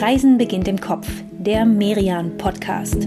Reisen 0.00 0.38
beginnt 0.38 0.66
im 0.66 0.80
Kopf, 0.80 1.06
der 1.30 1.66
Merian 1.66 2.38
Podcast. 2.38 3.06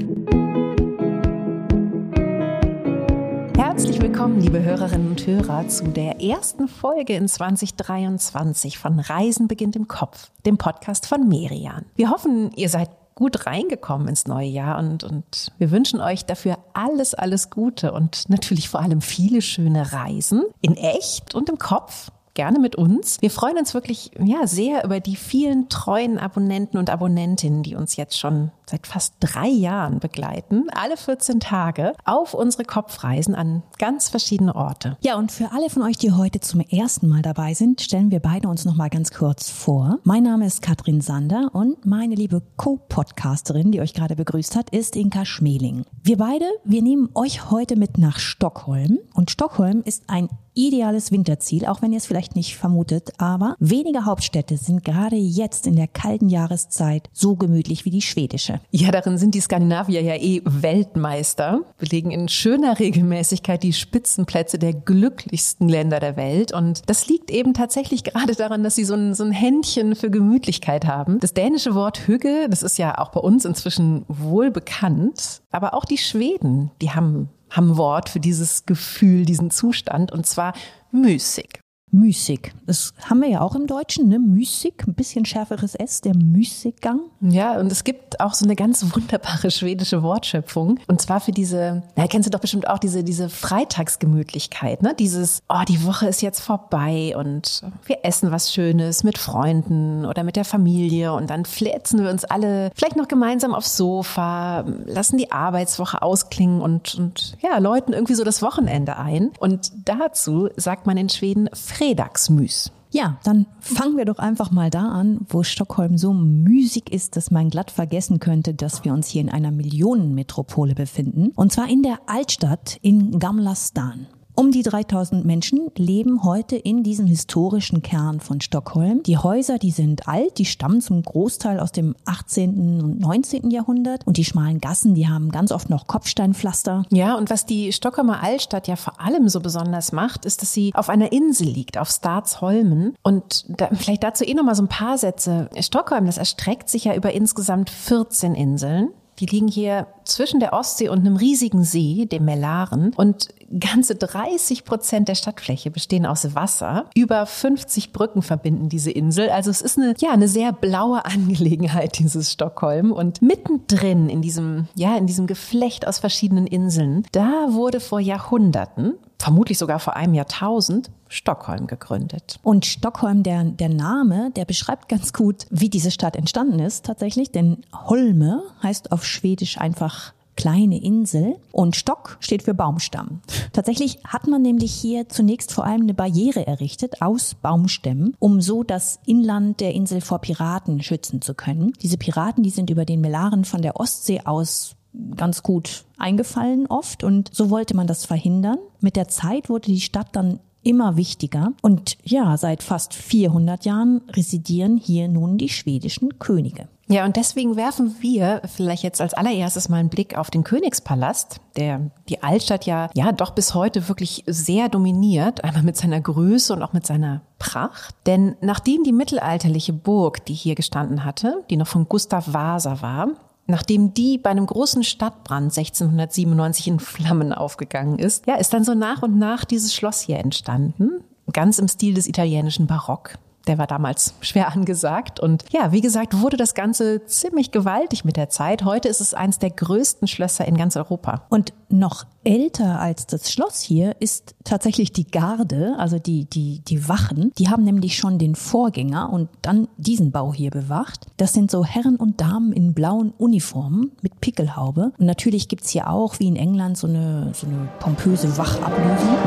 Herzlich 3.58 4.00
willkommen, 4.00 4.39
liebe 4.39 4.62
Hörerinnen 4.62 5.09
und 5.09 5.25
Hörer, 5.25 5.67
zu 5.69 5.85
der 5.85 6.21
ersten 6.21 6.67
Folge 6.67 7.16
in 7.16 7.27
2023 7.27 8.77
von 8.77 9.00
Reisen 9.00 9.48
beginnt 9.48 9.75
im 9.75 9.88
Kopf, 9.88 10.29
dem 10.46 10.60
Podcast 10.60 11.07
von 11.07 11.28
Merian. 11.28 11.86
Wir 11.96 12.11
hoffen, 12.11 12.52
ihr 12.56 12.70
seid 12.70 12.92
gut 13.16 13.48
reingekommen 13.48 14.07
ins 14.07 14.28
neue 14.28 14.48
Jahr 14.48 14.78
und, 14.78 15.04
und 15.04 15.52
wir 15.57 15.71
wünschen 15.71 16.00
euch 16.00 16.25
dafür 16.25 16.60
alles, 16.73 17.16
alles 17.16 17.50
Gute 17.50 17.91
und 17.91 18.30
natürlich 18.30 18.70
vor 18.70 18.82
allem 18.82 19.02
viele 19.02 19.41
schöne 19.41 19.94
Reisen 19.94 20.44
in 20.62 20.78
echt 20.78 21.34
und 21.34 21.50
im 21.50 21.57
Kopf 21.57 22.12
gerne 22.34 22.59
mit 22.59 22.75
uns. 22.75 23.21
Wir 23.21 23.29
freuen 23.29 23.57
uns 23.57 23.73
wirklich 23.73 24.11
ja 24.20 24.47
sehr 24.47 24.83
über 24.83 25.00
die 25.00 25.15
vielen 25.15 25.69
treuen 25.69 26.18
Abonnenten 26.18 26.78
und 26.78 26.89
Abonnentinnen, 26.89 27.64
die 27.64 27.75
uns 27.75 27.96
jetzt 27.96 28.18
schon 28.19 28.51
seit 28.70 28.88
fast 28.88 29.16
drei 29.20 29.48
Jahren 29.48 30.00
begleiten, 30.00 30.68
alle 30.72 30.98
14 30.98 31.40
Tage 31.40 31.94
auf 32.05 32.34
unsere 32.34 32.63
Kopfreisen 32.63 33.36
an 33.36 33.63
ganz 33.77 34.09
verschiedene 34.09 34.55
Orte. 34.55 34.98
Ja, 35.02 35.17
und 35.17 35.31
für 35.31 35.52
alle 35.52 35.70
von 35.70 35.84
euch, 35.84 35.98
die 35.98 36.12
heute 36.12 36.39
zum 36.39 36.62
ersten 36.62 37.08
Mal 37.08 37.22
dabei 37.22 37.53
sind, 37.53 37.81
stellen 37.81 38.12
wir 38.12 38.20
beide 38.20 38.48
uns 38.48 38.66
noch 38.66 38.76
mal 38.76 38.89
ganz 38.89 39.12
kurz 39.12 39.49
vor. 39.49 39.99
Mein 40.03 40.23
Name 40.23 40.45
ist 40.45 40.62
Katrin 40.62 41.02
Sander 41.02 41.49
und 41.53 41.86
meine 41.86 42.16
liebe 42.16 42.41
Co-Podcasterin, 42.58 43.72
die 43.72 43.81
euch 43.81 43.94
gerade 43.94 44.16
begrüßt 44.16 44.55
hat, 44.55 44.70
ist 44.70 44.95
Inka 44.95 45.25
Schmeling. 45.25 45.86
Wir 46.02 46.17
beide, 46.17 46.45
wir 46.64 46.81
nehmen 46.81 47.09
euch 47.16 47.50
heute 47.50 47.75
mit 47.75 47.98
nach 47.98 48.20
Stockholm 48.20 49.00
und 49.14 49.31
Stockholm 49.31 49.81
ist 49.86 50.03
ein 50.08 50.30
ideales 50.55 51.11
Winterziel, 51.11 51.66
auch 51.66 51.81
wenn 51.81 51.91
ihr 51.91 51.98
es 51.98 52.05
vielleicht 52.05 52.36
nicht 52.36 52.58
vermutet. 52.58 53.14
Aber 53.17 53.55
wenige 53.59 54.05
Hauptstädte 54.05 54.58
sind 54.58 54.84
gerade 54.84 55.16
jetzt 55.16 55.67
in 55.67 55.75
der 55.75 55.88
kalten 55.88 56.30
Jahreszeit 56.30 57.09
so 57.14 57.36
gemütlich 57.36 57.86
wie 57.86 57.89
die 57.89 58.02
schwedische. 58.02 58.52
Ja, 58.71 58.91
darin 58.91 59.17
sind 59.17 59.35
die 59.35 59.41
Skandinavier 59.41 60.01
ja 60.01 60.15
eh 60.15 60.41
Weltmeister, 60.45 61.61
belegen 61.77 62.11
in 62.11 62.27
schöner 62.27 62.79
Regelmäßigkeit 62.79 63.63
die 63.63 63.73
Spitzenplätze 63.73 64.57
der 64.59 64.73
glücklichsten 64.73 65.69
Länder 65.69 65.99
der 65.99 66.15
Welt. 66.15 66.53
Und 66.53 66.81
das 66.87 67.07
liegt 67.07 67.31
eben 67.31 67.53
tatsächlich 67.53 68.03
gerade 68.03 68.35
daran, 68.35 68.63
dass 68.63 68.75
sie 68.75 68.85
so 68.85 68.95
ein, 68.95 69.13
so 69.13 69.23
ein 69.23 69.31
Händchen 69.31 69.95
für 69.95 70.09
Gemütlichkeit 70.09 70.85
haben. 70.85 71.19
Das 71.19 71.33
dänische 71.33 71.75
Wort 71.75 72.07
Hügge, 72.07 72.47
das 72.49 72.63
ist 72.63 72.77
ja 72.77 72.97
auch 72.97 73.09
bei 73.09 73.19
uns 73.19 73.45
inzwischen 73.45 74.05
wohl 74.07 74.51
bekannt. 74.51 75.41
Aber 75.51 75.73
auch 75.73 75.85
die 75.85 75.97
Schweden, 75.97 76.71
die 76.81 76.91
haben 76.91 77.29
haben 77.55 77.77
Wort 77.77 78.09
für 78.09 78.19
dieses 78.19 78.65
Gefühl, 78.65 79.25
diesen 79.25 79.51
Zustand, 79.51 80.11
und 80.11 80.25
zwar 80.25 80.53
müßig. 80.91 81.62
Müßig. 81.94 82.52
Das 82.66 82.94
haben 83.08 83.22
wir 83.22 83.30
ja 83.30 83.41
auch 83.41 83.55
im 83.55 83.67
Deutschen, 83.67 84.09
ne? 84.09 84.17
Müßig, 84.17 84.73
ein 84.88 84.95
bisschen 84.95 85.25
schärferes 85.25 85.75
S, 85.75 86.02
der 86.02 86.16
Müßiggang. 86.16 87.02
Ja, 87.22 87.59
und 87.59 87.72
es 87.72 87.83
gibt 87.83 88.19
auch 88.19 88.33
so 88.33 88.45
eine 88.45 88.55
ganz 88.55 88.83
wunderbare 88.95 89.52
schwedische 89.52 90.02
Wortschöpfung. 90.02 90.80
Und 90.88 91.02
zwar 91.02 91.21
für 91.21 91.31
diese, 91.31 91.83
na, 91.95 92.08
kennst 92.08 92.25
du 92.25 92.31
doch 92.31 92.39
bestimmt 92.39 92.67
auch 92.67 92.80
diese, 92.80 93.03
diese 93.03 93.30
Freitagsgemütlichkeit, 93.30 94.81
ne? 94.81 94.95
Dieses, 94.97 95.44
oh, 95.49 95.61
die 95.67 95.86
Woche 95.86 96.08
ist 96.08 96.23
jetzt 96.23 96.39
vorbei 96.39 97.16
und 97.16 97.61
wir 97.86 97.99
essen 98.02 98.31
was 98.31 98.52
Schönes 98.52 99.03
mit 99.03 99.19
Freunden 99.19 100.05
oder 100.05 100.23
mit 100.23 100.36
der 100.36 100.45
Familie 100.45 101.14
und 101.14 101.30
dann 101.30 101.45
flätzen 101.45 102.03
wir 102.03 102.09
uns 102.09 102.25
alle 102.25 102.71
vielleicht 102.75 102.95
noch 102.95 103.08
gemeinsam 103.08 103.53
aufs 103.53 103.77
Sofa, 103.77 104.66
lassen 104.86 105.17
die 105.17 105.31
Arbeitswoche 105.31 106.02
ausklingen 106.02 106.61
und, 106.61 106.95
und 106.95 107.38
ja, 107.41 107.59
läuten 107.59 107.94
irgendwie 107.94 108.16
so 108.16 108.23
das 108.23 108.41
Wochenende 108.41 108.97
ein. 108.97 109.31
Und 109.39 109.71
dazu 109.86 110.49
sagt 110.55 110.88
man 110.88 110.97
in 110.97 111.09
Schweden 111.09 111.49
Fredagsmüs. 111.84 112.72
Ja, 112.92 113.17
dann 113.26 113.45
fangen 113.59 113.98
wir 113.98 114.06
doch 114.06 114.20
einfach 114.20 114.52
mal 114.52 114.70
da 114.70 114.88
an, 114.88 115.20
wo 115.28 115.44
Stockholm 115.44 115.98
so 115.98 116.14
müßig 116.14 116.94
ist, 116.94 117.17
dass 117.17 117.30
man 117.30 117.50
glatt 117.50 117.72
vergessen 117.72 118.20
könnte, 118.20 118.53
dass 118.53 118.86
wir 118.86 118.94
uns 118.94 119.09
hier 119.09 119.20
in 119.20 119.30
einer 119.30 119.52
Millionenmetropole 119.52 120.76
befinden. 120.76 121.32
Und 121.36 121.52
zwar 121.52 121.70
in 121.70 121.83
der 121.83 121.99
Altstadt 122.05 122.77
in 122.82 123.20
Gamla 123.20 123.55
Stan. 123.55 124.08
Um 124.36 124.49
die 124.49 124.64
3000 124.64 125.26
Menschen 125.26 125.70
leben 125.77 126.23
heute 126.23 126.55
in 126.55 126.82
diesem 126.82 127.05
historischen 127.05 127.83
Kern 127.83 128.20
von 128.20 128.42
Stockholm. 128.42 129.04
Die 129.04 129.18
Häuser, 129.18 129.60
die 129.60 129.70
sind 129.70 130.08
alt, 130.08 130.40
die 130.40 130.46
stammen 130.46 130.82
zum 130.82 131.04
Großteil 131.04 131.60
aus 131.60 131.72
dem 131.72 131.96
18. 132.06 132.82
und 132.82 133.00
19. 133.00 133.52
Jahrhundert 133.52 134.08
und 134.08 134.18
die 134.18 134.26
schmalen 134.26 134.60
Gassen, 134.60 134.96
die 134.96 135.08
haben 135.08 135.30
ganz 135.30 135.52
oft 135.52 135.70
noch 135.70 135.86
Kopfsteinpflaster. 135.86 136.86
Ja, 136.92 137.16
und 137.16 137.30
was 137.30 137.46
die 137.46 137.72
Stockholmer 137.72 138.24
Altstadt 138.24 138.68
ja 138.68 138.76
vor 138.76 139.00
allem 139.00 139.30
so 139.30 139.40
besonders 139.40 139.92
macht, 139.92 140.26
ist, 140.26 140.42
dass 140.42 140.52
sie 140.52 140.74
auf 140.74 140.90
einer 140.90 141.12
Insel 141.12 141.48
liegt, 141.48 141.78
auf 141.78 141.90
Stadsholmen. 141.90 142.96
Und 143.04 143.46
da, 143.50 143.70
vielleicht 143.74 144.04
dazu 144.04 144.24
eh 144.24 144.34
noch 144.34 144.44
mal 144.44 144.56
so 144.56 144.64
ein 144.64 144.70
paar 144.70 144.98
Sätze. 144.98 145.50
Stockholm, 145.60 146.08
das 146.08 146.18
erstreckt 146.18 146.70
sich 146.70 146.86
ja 146.86 146.96
über 146.96 147.14
insgesamt 147.14 147.70
14 147.70 148.34
Inseln. 148.34 148.90
Die 149.24 149.28
liegen 149.28 149.48
hier 149.48 149.88
zwischen 150.04 150.42
der 150.42 150.52
Ostsee 150.52 150.90
und 150.90 151.00
einem 151.00 151.16
riesigen 151.16 151.64
See, 151.64 152.06
dem 152.06 152.26
Melaren. 152.26 152.92
Und 152.98 153.30
ganze 153.58 153.96
30 153.96 154.66
Prozent 154.66 155.08
der 155.08 155.16
Stadtfläche 155.16 155.72
bestehen 155.72 156.06
aus 156.06 156.36
Wasser. 156.36 156.90
Über 156.94 157.26
50 157.26 157.94
Brücken 157.94 158.22
verbinden 158.22 158.68
diese 158.68 158.92
Insel. 158.92 159.30
Also 159.30 159.50
es 159.50 159.62
ist 159.62 159.78
eine, 159.78 159.94
ja, 160.00 160.12
eine 160.12 160.28
sehr 160.28 160.52
blaue 160.52 161.06
Angelegenheit, 161.06 162.00
dieses 162.00 162.34
Stockholm. 162.34 162.92
Und 162.92 163.22
mittendrin 163.22 164.10
in 164.10 164.22
diesem, 164.22 164.68
ja, 164.76 164.98
in 164.98 165.08
diesem 165.08 165.26
Geflecht 165.26 165.88
aus 165.88 166.00
verschiedenen 166.00 166.46
Inseln, 166.46 167.06
da 167.14 167.48
wurde 167.48 167.80
vor 167.80 168.02
Jahrhunderten 168.02 168.96
vermutlich 169.24 169.58
sogar 169.58 169.80
vor 169.80 169.96
einem 169.96 170.16
Jahrtausend, 170.16 170.92
Stockholm 171.13 171.68
gegründet. 171.68 172.40
Und 172.44 172.66
Stockholm, 172.66 173.24
der, 173.24 173.44
der 173.44 173.69
Name, 173.69 174.31
der 174.35 174.46
beschreibt 174.46 174.90
ganz 174.90 175.13
gut, 175.13 175.46
wie 175.50 175.69
diese 175.69 175.91
Stadt 175.91 176.16
entstanden 176.16 176.59
ist 176.59 176.85
tatsächlich, 176.85 177.31
denn 177.31 177.57
Holme 177.74 178.44
heißt 178.62 178.91
auf 178.91 179.06
Schwedisch 179.06 179.57
einfach 179.57 180.13
kleine 180.35 180.81
Insel 180.81 181.35
und 181.51 181.75
Stock 181.75 182.18
steht 182.19 182.44
für 182.44 182.53
Baumstamm. 182.53 183.22
Tatsächlich 183.51 184.00
hat 184.03 184.28
man 184.28 184.41
nämlich 184.41 184.74
hier 184.74 185.07
zunächst 185.09 185.51
vor 185.51 185.66
allem 185.66 185.84
eine 185.84 185.94
Barriere 185.94 186.47
errichtet 186.47 187.01
aus 187.01 187.35
Baumstämmen, 187.35 188.16
um 188.19 188.41
so 188.41 188.63
das 188.63 189.00
Inland 189.06 189.59
der 189.59 189.74
Insel 189.74 190.01
vor 190.01 190.19
Piraten 190.19 190.81
schützen 190.81 191.22
zu 191.22 191.35
können. 191.35 191.74
Diese 191.81 191.97
Piraten, 191.97 192.44
die 192.44 192.50
sind 192.50 192.69
über 192.69 192.85
den 192.85 193.01
Melaren 193.01 193.45
von 193.45 193.62
der 193.62 193.80
Ostsee 193.80 194.22
aus 194.25 194.75
ganz 195.16 195.44
gut 195.44 195.85
eingefallen 195.97 196.68
oft 196.68 197.03
und 197.03 197.30
so 197.34 197.50
wollte 197.50 197.75
man 197.75 197.88
das 197.88 198.06
verhindern. 198.06 198.57
Mit 198.80 198.95
der 198.95 199.07
Zeit 199.07 199.50
wurde 199.50 199.72
die 199.72 199.81
Stadt 199.81 200.09
dann 200.13 200.40
immer 200.63 200.97
wichtiger 200.97 201.53
und 201.62 201.97
ja, 202.03 202.38
seit 202.38 202.63
fast 202.63 202.94
400 202.94 203.66
Jahren 203.66 204.01
residieren 204.09 204.78
hier 204.78 205.07
nun 205.07 205.38
die 205.38 205.50
schwedischen 205.50 206.19
Könige. 206.19 206.68
Ja, 206.88 207.06
und 207.06 207.16
deswegen 207.16 207.56
werfen 207.56 207.96
wir 208.01 208.41
vielleicht 208.46 208.84
jetzt 208.84 209.00
als 209.00 209.13
allererstes 209.13 209.69
mal 209.69 209.78
einen 209.78 209.90
Blick 209.90 210.18
auf 210.18 210.29
den 210.29 210.44
Königspalast, 210.44 211.40
der 211.56 211.91
die 212.09 212.22
Altstadt 212.22 212.66
ja, 212.66 212.90
ja 212.94 213.12
doch 213.13 213.31
bis 213.31 213.53
heute 213.53 213.88
wirklich 213.88 214.24
sehr 214.28 214.68
dominiert, 214.68 215.44
einmal 215.44 215.63
mit 215.63 215.78
seiner 215.78 216.01
Größe 216.01 216.53
und 216.53 216.62
auch 216.62 216.74
mit 216.74 216.85
seiner 216.85 217.22
Pracht. 217.40 217.95
Denn 218.06 218.35
nachdem 218.41 218.84
die 218.84 218.91
mittelalterliche 218.91 219.74
Burg, 219.74 220.25
die 220.25 220.34
hier 220.34 220.56
gestanden 220.56 221.06
hatte, 221.06 221.44
die 221.50 221.57
noch 221.57 221.68
von 221.68 221.88
Gustav 221.88 222.34
Vasa 222.34 222.81
war, 222.81 223.07
Nachdem 223.46 223.94
die 223.94 224.18
bei 224.18 224.30
einem 224.30 224.46
großen 224.46 224.84
Stadtbrand 224.84 225.58
1697 225.58 226.68
in 226.68 226.80
Flammen 226.80 227.34
aufgegangen 227.34 228.00
ist, 228.00 228.26
ja, 228.26 228.36
ist 228.36 228.54
dann 228.54 228.64
so 228.64 228.74
nach 228.74 229.02
und 229.02 229.20
nach 229.20 229.44
dieses 229.44 229.76
Schloss 229.76 230.02
hier 230.02 230.20
entstanden. 230.20 231.04
Ganz 231.31 231.59
im 231.59 231.68
Stil 231.68 231.94
des 231.94 232.08
italienischen 232.08 232.68
Barock. 232.68 233.16
Der 233.48 233.58
war 233.58 233.68
damals 233.68 234.14
schwer 234.22 234.52
angesagt. 234.52 235.20
Und 235.20 235.46
ja, 235.52 235.72
wie 235.72 235.81
gesagt, 235.81 236.20
wurde 236.22 236.38
das 236.38 236.54
Ganze 236.54 237.06
ziemlich 237.06 237.52
gewaltig 237.52 238.06
mit 238.06 238.18
der 238.18 238.30
Zeit. 238.30 238.64
Heute 238.64 238.88
ist 238.88 239.02
es 239.02 239.14
eines 239.14 239.40
der 239.40 239.50
größten 239.50 240.08
Schlösser 240.08 240.46
in 240.46 240.58
ganz 240.58 240.76
Europa. 240.76 241.24
Und 241.30 241.54
noch 241.70 242.06
älter 242.24 242.80
als 242.80 243.08
das 243.08 243.31
Schloss 243.31 243.59
hier 243.62 243.96
ist 244.00 244.36
tatsächlich 244.44 244.94
die 244.94 245.08
Garde, 245.08 245.76
also 245.78 246.00
die, 246.00 246.26
die, 246.26 246.62
die 246.68 246.88
Wachen. 246.88 247.31
Die 247.38 247.50
haben 247.50 247.64
nämlich 247.64 247.98
schon 247.98 248.20
den 248.20 248.36
Vorgänger 248.36 249.12
und 249.12 249.30
dann 249.42 249.68
diesen 249.78 250.12
Bau 250.12 250.34
hier 250.34 250.51
bewacht. 250.51 251.07
Das 251.18 251.34
sind 251.34 251.51
so 251.51 251.66
Herren 251.66 251.95
und 251.95 252.22
Damen 252.22 252.54
in 252.54 252.74
blauen 252.74 253.12
Uniformen 253.18 253.92
mit 254.01 254.22
Pickelhaube. 254.22 254.94
Und 254.98 255.06
natürlich 255.06 255.48
gibt's 255.48 255.69
hier 255.69 255.90
auch, 255.90 256.19
wie 256.19 256.28
in 256.28 256.36
England, 256.36 256.78
so 256.78 256.88
eine, 256.88 257.31
so 257.34 257.48
eine 257.48 257.68
pompöse 257.80 258.38
Wachablösung. 258.38 259.18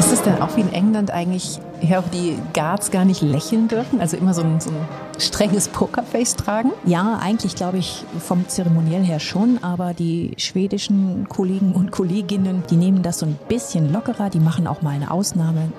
Ist 0.00 0.12
es 0.12 0.22
dann 0.22 0.40
auch 0.40 0.56
wie 0.56 0.62
in 0.62 0.72
England 0.72 1.10
eigentlich, 1.10 1.58
ja, 1.82 2.02
die 2.10 2.38
Guards 2.54 2.90
gar 2.90 3.04
nicht 3.04 3.20
lächeln 3.20 3.68
dürfen? 3.68 4.00
Also 4.00 4.16
immer 4.16 4.32
so 4.32 4.40
ein, 4.40 4.58
so 4.58 4.70
ein 4.70 4.76
strenges 5.18 5.68
Pokerface 5.68 6.36
tragen? 6.36 6.72
Ja, 6.86 7.18
eigentlich 7.22 7.54
glaube 7.54 7.76
ich 7.76 8.06
vom 8.18 8.48
Zeremoniell 8.48 9.02
her 9.02 9.20
schon, 9.20 9.62
aber 9.62 9.92
die 9.92 10.32
schwedischen 10.38 11.28
Kollegen 11.28 11.72
und 11.72 11.90
Kolleginnen, 11.90 12.62
die 12.70 12.76
nehmen 12.76 13.02
das 13.02 13.18
so 13.18 13.26
ein 13.26 13.38
bisschen 13.48 13.92
lockerer, 13.92 14.30
die 14.30 14.40
machen 14.40 14.66
auch 14.66 14.80
mal 14.80 14.94
eine 14.94 15.10
Ausnahme 15.10 15.70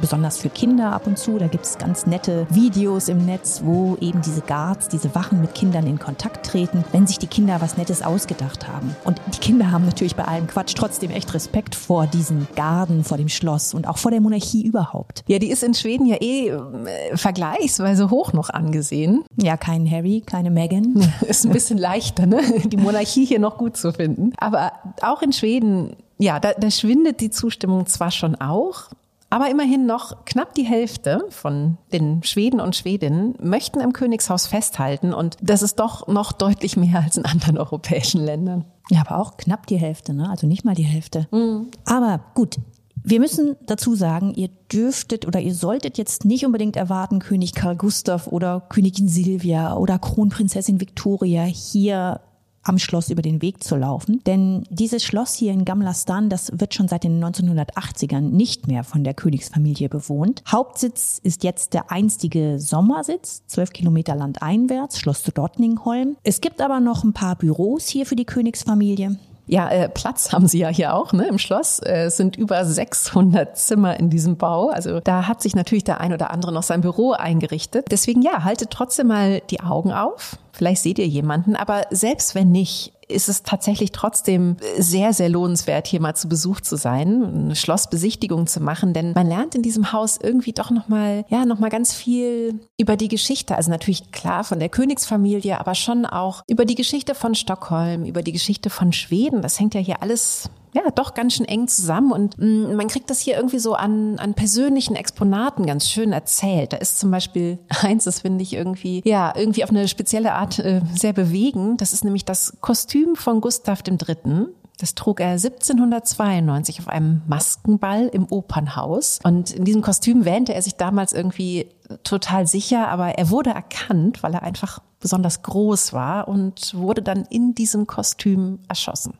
besonders 0.00 0.38
für 0.38 0.48
Kinder 0.48 0.92
ab 0.92 1.06
und 1.06 1.18
zu. 1.18 1.38
Da 1.38 1.46
gibt 1.46 1.64
es 1.64 1.78
ganz 1.78 2.06
nette 2.06 2.46
Videos 2.50 3.08
im 3.08 3.24
Netz, 3.24 3.62
wo 3.64 3.96
eben 4.00 4.22
diese 4.22 4.40
Guards, 4.40 4.88
diese 4.88 5.14
Wachen 5.14 5.40
mit 5.40 5.54
Kindern 5.54 5.86
in 5.86 5.98
Kontakt 5.98 6.46
treten, 6.46 6.84
wenn 6.92 7.06
sich 7.06 7.18
die 7.18 7.26
Kinder 7.26 7.60
was 7.60 7.76
Nettes 7.76 8.02
ausgedacht 8.02 8.68
haben. 8.68 8.94
Und 9.04 9.20
die 9.34 9.38
Kinder 9.38 9.70
haben 9.70 9.84
natürlich 9.84 10.16
bei 10.16 10.24
allem 10.24 10.46
Quatsch 10.46 10.74
trotzdem 10.74 11.10
echt 11.10 11.32
Respekt 11.34 11.74
vor 11.74 12.06
diesen 12.06 12.46
Garden, 12.56 13.04
vor 13.04 13.16
dem 13.16 13.28
Schloss 13.28 13.74
und 13.74 13.88
auch 13.88 13.98
vor 13.98 14.10
der 14.10 14.20
Monarchie 14.20 14.64
überhaupt. 14.64 15.24
Ja, 15.26 15.38
die 15.38 15.50
ist 15.50 15.62
in 15.62 15.74
Schweden 15.74 16.06
ja 16.06 16.16
eh 16.20 16.48
äh, 16.48 17.16
vergleichsweise 17.16 18.10
hoch 18.10 18.32
noch 18.32 18.50
angesehen. 18.50 19.24
Ja, 19.36 19.56
kein 19.56 19.90
Harry, 19.90 20.22
keine 20.24 20.50
Meghan. 20.50 21.08
ist 21.26 21.44
ein 21.44 21.52
bisschen 21.52 21.78
leichter, 21.78 22.26
ne? 22.26 22.40
Die 22.64 22.76
Monarchie 22.76 23.24
hier 23.24 23.38
noch 23.38 23.58
gut 23.58 23.76
zu 23.76 23.92
finden. 23.92 24.32
Aber 24.38 24.72
auch 25.02 25.22
in 25.22 25.32
Schweden 25.32 25.96
ja, 26.18 26.38
da, 26.38 26.52
da 26.52 26.70
schwindet 26.70 27.20
die 27.20 27.30
Zustimmung 27.30 27.86
zwar 27.86 28.10
schon 28.10 28.36
auch, 28.36 28.88
aber 29.34 29.50
immerhin 29.50 29.84
noch 29.84 30.24
knapp 30.26 30.54
die 30.54 30.62
Hälfte 30.62 31.24
von 31.30 31.76
den 31.92 32.22
Schweden 32.22 32.60
und 32.60 32.76
Schwedinnen 32.76 33.34
möchten 33.42 33.80
im 33.80 33.92
Königshaus 33.92 34.46
festhalten 34.46 35.12
und 35.12 35.36
das 35.42 35.60
ist 35.62 35.80
doch 35.80 36.06
noch 36.06 36.30
deutlich 36.30 36.76
mehr 36.76 37.02
als 37.02 37.16
in 37.16 37.24
anderen 37.24 37.58
europäischen 37.58 38.24
Ländern. 38.24 38.64
Ja, 38.90 39.00
aber 39.00 39.18
auch 39.18 39.36
knapp 39.36 39.66
die 39.66 39.76
Hälfte, 39.76 40.14
ne? 40.14 40.30
Also 40.30 40.46
nicht 40.46 40.64
mal 40.64 40.76
die 40.76 40.84
Hälfte. 40.84 41.26
Mhm. 41.32 41.66
Aber 41.84 42.20
gut. 42.34 42.58
Wir 43.02 43.18
müssen 43.18 43.56
dazu 43.66 43.96
sagen, 43.96 44.34
ihr 44.34 44.50
dürftet 44.72 45.26
oder 45.26 45.40
ihr 45.40 45.54
solltet 45.54 45.98
jetzt 45.98 46.24
nicht 46.24 46.46
unbedingt 46.46 46.76
erwarten, 46.76 47.18
König 47.18 47.54
Karl 47.54 47.74
Gustav 47.74 48.28
oder 48.28 48.60
Königin 48.68 49.08
Silvia 49.08 49.74
oder 49.74 49.98
Kronprinzessin 49.98 50.80
Victoria 50.80 51.42
hier 51.42 52.20
am 52.64 52.78
Schloss 52.78 53.10
über 53.10 53.22
den 53.22 53.42
Weg 53.42 53.62
zu 53.62 53.76
laufen. 53.76 54.22
Denn 54.26 54.64
dieses 54.70 55.04
Schloss 55.04 55.34
hier 55.34 55.52
in 55.52 55.64
Gamlastan, 55.64 56.28
das 56.28 56.50
wird 56.58 56.74
schon 56.74 56.88
seit 56.88 57.04
den 57.04 57.22
1980ern 57.22 58.20
nicht 58.20 58.66
mehr 58.66 58.84
von 58.84 59.04
der 59.04 59.14
Königsfamilie 59.14 59.88
bewohnt. 59.88 60.42
Hauptsitz 60.50 61.20
ist 61.22 61.44
jetzt 61.44 61.74
der 61.74 61.90
einstige 61.90 62.58
Sommersitz, 62.58 63.42
zwölf 63.46 63.72
Kilometer 63.72 64.14
landeinwärts, 64.14 64.98
Schloss 64.98 65.22
zu 65.22 65.30
Dortningholm. 65.30 66.16
Es 66.24 66.40
gibt 66.40 66.60
aber 66.60 66.80
noch 66.80 67.04
ein 67.04 67.12
paar 67.12 67.36
Büros 67.36 67.86
hier 67.86 68.06
für 68.06 68.16
die 68.16 68.24
Königsfamilie. 68.24 69.16
Ja, 69.46 69.68
äh, 69.68 69.88
Platz 69.88 70.32
haben 70.32 70.46
sie 70.46 70.58
ja 70.58 70.68
hier 70.68 70.94
auch 70.94 71.12
ne, 71.12 71.26
im 71.26 71.38
Schloss. 71.38 71.78
Äh, 71.80 72.04
es 72.04 72.16
sind 72.16 72.36
über 72.36 72.64
600 72.64 73.56
Zimmer 73.56 73.98
in 73.98 74.10
diesem 74.10 74.36
Bau. 74.36 74.70
Also 74.70 75.00
da 75.00 75.28
hat 75.28 75.42
sich 75.42 75.54
natürlich 75.54 75.84
der 75.84 76.00
ein 76.00 76.12
oder 76.12 76.30
andere 76.30 76.52
noch 76.52 76.62
sein 76.62 76.80
Büro 76.80 77.12
eingerichtet. 77.12 77.86
Deswegen 77.90 78.22
ja, 78.22 78.44
haltet 78.44 78.70
trotzdem 78.70 79.08
mal 79.08 79.40
die 79.50 79.60
Augen 79.60 79.92
auf. 79.92 80.38
Vielleicht 80.52 80.82
seht 80.82 80.98
ihr 80.98 81.06
jemanden, 81.06 81.56
aber 81.56 81.82
selbst 81.90 82.34
wenn 82.34 82.52
nicht, 82.52 82.92
ist 83.08 83.28
es 83.28 83.42
tatsächlich 83.42 83.92
trotzdem 83.92 84.56
sehr, 84.78 85.12
sehr 85.12 85.28
lohnenswert, 85.28 85.86
hier 85.86 86.00
mal 86.00 86.14
zu 86.14 86.28
Besuch 86.28 86.60
zu 86.60 86.76
sein, 86.76 87.24
eine 87.24 87.56
Schlossbesichtigung 87.56 88.46
zu 88.46 88.60
machen, 88.60 88.92
denn 88.92 89.12
man 89.12 89.26
lernt 89.26 89.54
in 89.54 89.62
diesem 89.62 89.92
Haus 89.92 90.18
irgendwie 90.22 90.52
doch 90.52 90.70
nochmal, 90.70 91.24
ja, 91.28 91.44
nochmal 91.44 91.70
ganz 91.70 91.94
viel 91.94 92.60
über 92.78 92.96
die 92.96 93.08
Geschichte. 93.08 93.56
Also 93.56 93.70
natürlich 93.70 94.10
klar 94.12 94.44
von 94.44 94.58
der 94.58 94.68
Königsfamilie, 94.68 95.58
aber 95.58 95.74
schon 95.74 96.06
auch 96.06 96.42
über 96.48 96.64
die 96.64 96.74
Geschichte 96.74 97.14
von 97.14 97.34
Stockholm, 97.34 98.04
über 98.04 98.22
die 98.22 98.32
Geschichte 98.32 98.70
von 98.70 98.92
Schweden. 98.92 99.42
Das 99.42 99.58
hängt 99.58 99.74
ja 99.74 99.80
hier 99.80 100.02
alles 100.02 100.50
ja 100.74 100.90
doch 100.90 101.14
ganz 101.14 101.34
schön 101.34 101.46
eng 101.46 101.68
zusammen 101.68 102.12
und 102.12 102.38
mh, 102.38 102.46
mm, 102.46 102.76
man 102.76 102.88
kriegt 102.88 103.08
das 103.08 103.20
hier 103.20 103.36
irgendwie 103.36 103.58
so 103.58 103.74
an, 103.74 104.18
an 104.18 104.34
persönlichen 104.34 104.96
Exponaten 104.96 105.66
ganz 105.66 105.88
schön 105.88 106.12
erzählt. 106.12 106.72
Da 106.72 106.78
ist 106.78 106.98
zum 106.98 107.10
Beispiel 107.10 107.58
eins, 107.68 108.04
das 108.04 108.20
finde 108.20 108.42
ich 108.42 108.52
irgendwie, 108.52 109.02
ja, 109.04 109.32
irgendwie 109.36 109.64
auf 109.64 109.70
eine 109.70 109.88
spezielle 109.88 110.34
Art 110.34 110.58
äh, 110.58 110.82
sehr 110.94 111.12
bewegend. 111.12 111.80
Das 111.80 111.92
ist 111.92 112.04
nämlich 112.04 112.24
das 112.24 112.54
Kostüm 112.60 113.16
von 113.16 113.40
Gustav 113.40 113.82
III. 113.86 114.46
Das 114.78 114.96
trug 114.96 115.20
er 115.20 115.30
1792 115.30 116.80
auf 116.80 116.88
einem 116.88 117.22
Maskenball 117.28 118.08
im 118.08 118.26
Opernhaus. 118.30 119.20
Und 119.22 119.52
in 119.52 119.64
diesem 119.64 119.82
Kostüm 119.82 120.24
wähnte 120.24 120.52
er 120.52 120.62
sich 120.62 120.74
damals 120.74 121.12
irgendwie 121.12 121.68
total 122.02 122.46
sicher, 122.48 122.88
aber 122.88 123.10
er 123.10 123.30
wurde 123.30 123.50
erkannt, 123.50 124.22
weil 124.22 124.34
er 124.34 124.42
einfach 124.42 124.80
besonders 124.98 125.42
groß 125.42 125.92
war 125.92 126.26
und 126.28 126.74
wurde 126.74 127.02
dann 127.02 127.24
in 127.26 127.54
diesem 127.54 127.86
Kostüm 127.86 128.60
erschossen. 128.68 129.14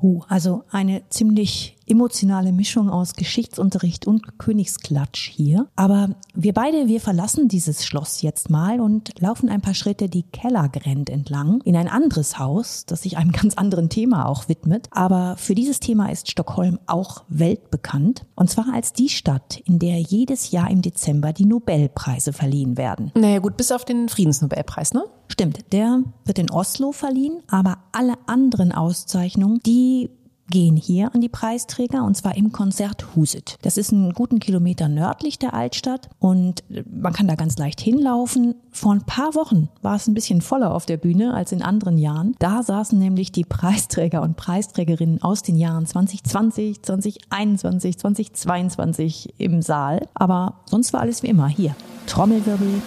Uh, 0.00 0.22
also 0.28 0.64
eine 0.70 1.02
ziemlich 1.08 1.77
emotionale 1.88 2.52
Mischung 2.52 2.90
aus 2.90 3.14
Geschichtsunterricht 3.14 4.06
und 4.06 4.38
Königsklatsch 4.38 5.28
hier. 5.28 5.68
Aber 5.76 6.10
wir 6.34 6.52
beide, 6.52 6.88
wir 6.88 7.00
verlassen 7.00 7.48
dieses 7.48 7.84
Schloss 7.84 8.22
jetzt 8.22 8.50
mal 8.50 8.80
und 8.80 9.12
laufen 9.20 9.48
ein 9.48 9.60
paar 9.60 9.74
Schritte 9.74 10.08
die 10.08 10.22
Kellergränd 10.22 11.10
entlang 11.10 11.60
in 11.64 11.76
ein 11.76 11.88
anderes 11.88 12.38
Haus, 12.38 12.84
das 12.86 13.02
sich 13.02 13.16
einem 13.16 13.32
ganz 13.38 13.54
anderen 13.54 13.88
Thema 13.88 14.26
auch 14.26 14.48
widmet. 14.48 14.88
Aber 14.90 15.36
für 15.36 15.54
dieses 15.54 15.80
Thema 15.80 16.10
ist 16.10 16.30
Stockholm 16.30 16.78
auch 16.86 17.24
weltbekannt. 17.28 18.26
Und 18.34 18.50
zwar 18.50 18.72
als 18.72 18.92
die 18.92 19.08
Stadt, 19.08 19.60
in 19.64 19.78
der 19.78 19.98
jedes 19.98 20.50
Jahr 20.50 20.70
im 20.70 20.82
Dezember 20.82 21.32
die 21.32 21.46
Nobelpreise 21.46 22.32
verliehen 22.32 22.76
werden. 22.76 23.12
Naja 23.14 23.38
gut, 23.38 23.56
bis 23.56 23.72
auf 23.72 23.84
den 23.84 24.08
Friedensnobelpreis, 24.08 24.94
ne? 24.94 25.04
Stimmt, 25.30 25.72
der 25.72 26.02
wird 26.24 26.38
in 26.38 26.50
Oslo 26.50 26.92
verliehen, 26.92 27.42
aber 27.48 27.78
alle 27.92 28.14
anderen 28.26 28.72
Auszeichnungen, 28.72 29.60
die 29.64 30.10
gehen 30.50 30.76
hier 30.76 31.14
an 31.14 31.20
die 31.20 31.28
Preisträger 31.28 32.04
und 32.04 32.16
zwar 32.16 32.36
im 32.36 32.52
Konzert 32.52 33.14
Huset. 33.14 33.56
Das 33.62 33.76
ist 33.76 33.92
einen 33.92 34.12
guten 34.12 34.40
Kilometer 34.40 34.88
nördlich 34.88 35.38
der 35.38 35.54
Altstadt 35.54 36.08
und 36.18 36.64
man 36.90 37.12
kann 37.12 37.28
da 37.28 37.34
ganz 37.34 37.58
leicht 37.58 37.80
hinlaufen. 37.80 38.54
Vor 38.70 38.92
ein 38.92 39.04
paar 39.04 39.34
Wochen 39.34 39.68
war 39.82 39.96
es 39.96 40.06
ein 40.06 40.14
bisschen 40.14 40.40
voller 40.40 40.74
auf 40.74 40.86
der 40.86 40.96
Bühne 40.96 41.34
als 41.34 41.52
in 41.52 41.62
anderen 41.62 41.98
Jahren. 41.98 42.34
Da 42.38 42.62
saßen 42.62 42.98
nämlich 42.98 43.32
die 43.32 43.44
Preisträger 43.44 44.22
und 44.22 44.36
Preisträgerinnen 44.36 45.22
aus 45.22 45.42
den 45.42 45.56
Jahren 45.56 45.86
2020, 45.86 46.82
2021, 46.82 47.98
2022 47.98 49.34
im 49.38 49.62
Saal. 49.62 50.06
Aber 50.14 50.60
sonst 50.66 50.92
war 50.92 51.00
alles 51.00 51.22
wie 51.22 51.28
immer 51.28 51.48
hier. 51.48 51.74
Trommelwirbel, 52.06 52.82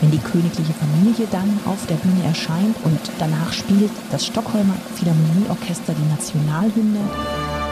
wenn 0.00 0.10
die 0.10 0.18
königliche 0.18 0.72
Familie 0.72 1.26
dann 1.30 1.58
auf 1.66 1.86
der 1.86 1.96
Bühne 1.96 2.24
erscheint 2.24 2.76
und 2.84 3.00
danach 3.18 3.52
spielt 3.52 3.90
das 4.10 4.26
Stockholmer 4.26 4.74
Philharmonieorchester 4.94 5.94
die 5.94 6.10
Nationalhymne. 6.10 7.65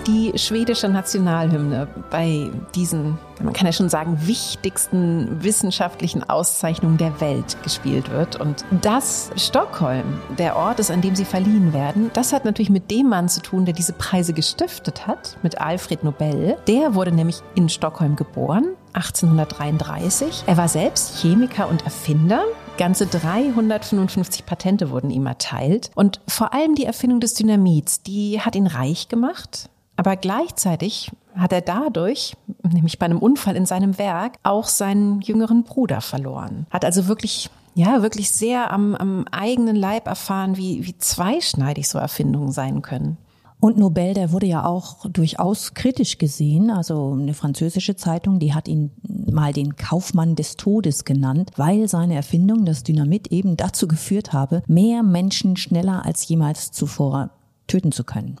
Das 0.00 0.04
die 0.04 0.38
schwedische 0.38 0.88
Nationalhymne 0.88 1.88
bei 2.10 2.50
diesen, 2.74 3.18
man 3.42 3.52
kann 3.52 3.66
ja 3.66 3.72
schon 3.72 3.88
sagen, 3.88 4.18
wichtigsten 4.26 5.42
wissenschaftlichen 5.42 6.28
Auszeichnungen 6.28 6.96
der 6.96 7.20
Welt 7.20 7.56
gespielt 7.62 8.10
wird. 8.10 8.36
Und 8.36 8.64
dass 8.82 9.30
Stockholm 9.36 10.20
der 10.38 10.56
Ort 10.56 10.80
ist, 10.80 10.90
an 10.90 11.00
dem 11.00 11.16
sie 11.16 11.24
verliehen 11.24 11.72
werden, 11.72 12.10
das 12.12 12.32
hat 12.32 12.44
natürlich 12.44 12.70
mit 12.70 12.90
dem 12.90 13.08
Mann 13.08 13.28
zu 13.28 13.42
tun, 13.42 13.64
der 13.64 13.74
diese 13.74 13.92
Preise 13.92 14.32
gestiftet 14.32 15.06
hat, 15.06 15.36
mit 15.42 15.60
Alfred 15.60 16.04
Nobel. 16.04 16.56
Der 16.66 16.94
wurde 16.94 17.12
nämlich 17.12 17.40
in 17.54 17.68
Stockholm 17.68 18.16
geboren, 18.16 18.68
1833. 18.92 20.44
Er 20.46 20.56
war 20.56 20.68
selbst 20.68 21.20
Chemiker 21.20 21.68
und 21.68 21.84
Erfinder. 21.84 22.42
Ganze 22.76 23.06
355 23.06 24.46
Patente 24.46 24.90
wurden 24.90 25.10
ihm 25.10 25.26
erteilt. 25.26 25.90
Und 25.94 26.20
vor 26.26 26.54
allem 26.54 26.74
die 26.74 26.86
Erfindung 26.86 27.20
des 27.20 27.34
Dynamits, 27.34 28.02
die 28.02 28.40
hat 28.40 28.56
ihn 28.56 28.66
reich 28.66 29.08
gemacht. 29.08 29.68
Aber 30.00 30.16
gleichzeitig 30.16 31.12
hat 31.36 31.52
er 31.52 31.60
dadurch, 31.60 32.34
nämlich 32.62 32.98
bei 32.98 33.04
einem 33.04 33.18
Unfall 33.18 33.54
in 33.54 33.66
seinem 33.66 33.98
Werk, 33.98 34.38
auch 34.42 34.64
seinen 34.64 35.20
jüngeren 35.20 35.62
Bruder 35.62 36.00
verloren. 36.00 36.64
Hat 36.70 36.86
also 36.86 37.06
wirklich 37.06 37.50
ja, 37.74 38.00
wirklich 38.00 38.30
sehr 38.30 38.72
am, 38.72 38.94
am 38.94 39.26
eigenen 39.30 39.76
Leib 39.76 40.06
erfahren, 40.06 40.56
wie, 40.56 40.86
wie 40.86 40.96
zweischneidig 40.96 41.86
so 41.86 41.98
Erfindungen 41.98 42.50
sein 42.50 42.80
können. 42.80 43.18
Und 43.60 43.76
Nobel, 43.76 44.14
der 44.14 44.32
wurde 44.32 44.46
ja 44.46 44.64
auch 44.64 45.04
durchaus 45.04 45.74
kritisch 45.74 46.16
gesehen. 46.16 46.70
Also 46.70 47.12
eine 47.12 47.34
französische 47.34 47.94
Zeitung, 47.94 48.38
die 48.38 48.54
hat 48.54 48.68
ihn 48.68 48.92
mal 49.30 49.52
den 49.52 49.76
Kaufmann 49.76 50.34
des 50.34 50.56
Todes 50.56 51.04
genannt, 51.04 51.50
weil 51.56 51.88
seine 51.88 52.14
Erfindung, 52.14 52.64
das 52.64 52.84
Dynamit, 52.84 53.30
eben 53.32 53.58
dazu 53.58 53.86
geführt 53.86 54.32
habe, 54.32 54.62
mehr 54.66 55.02
Menschen 55.02 55.58
schneller 55.58 56.06
als 56.06 56.26
jemals 56.26 56.72
zuvor 56.72 57.32
töten 57.66 57.92
zu 57.92 58.04
können. 58.04 58.38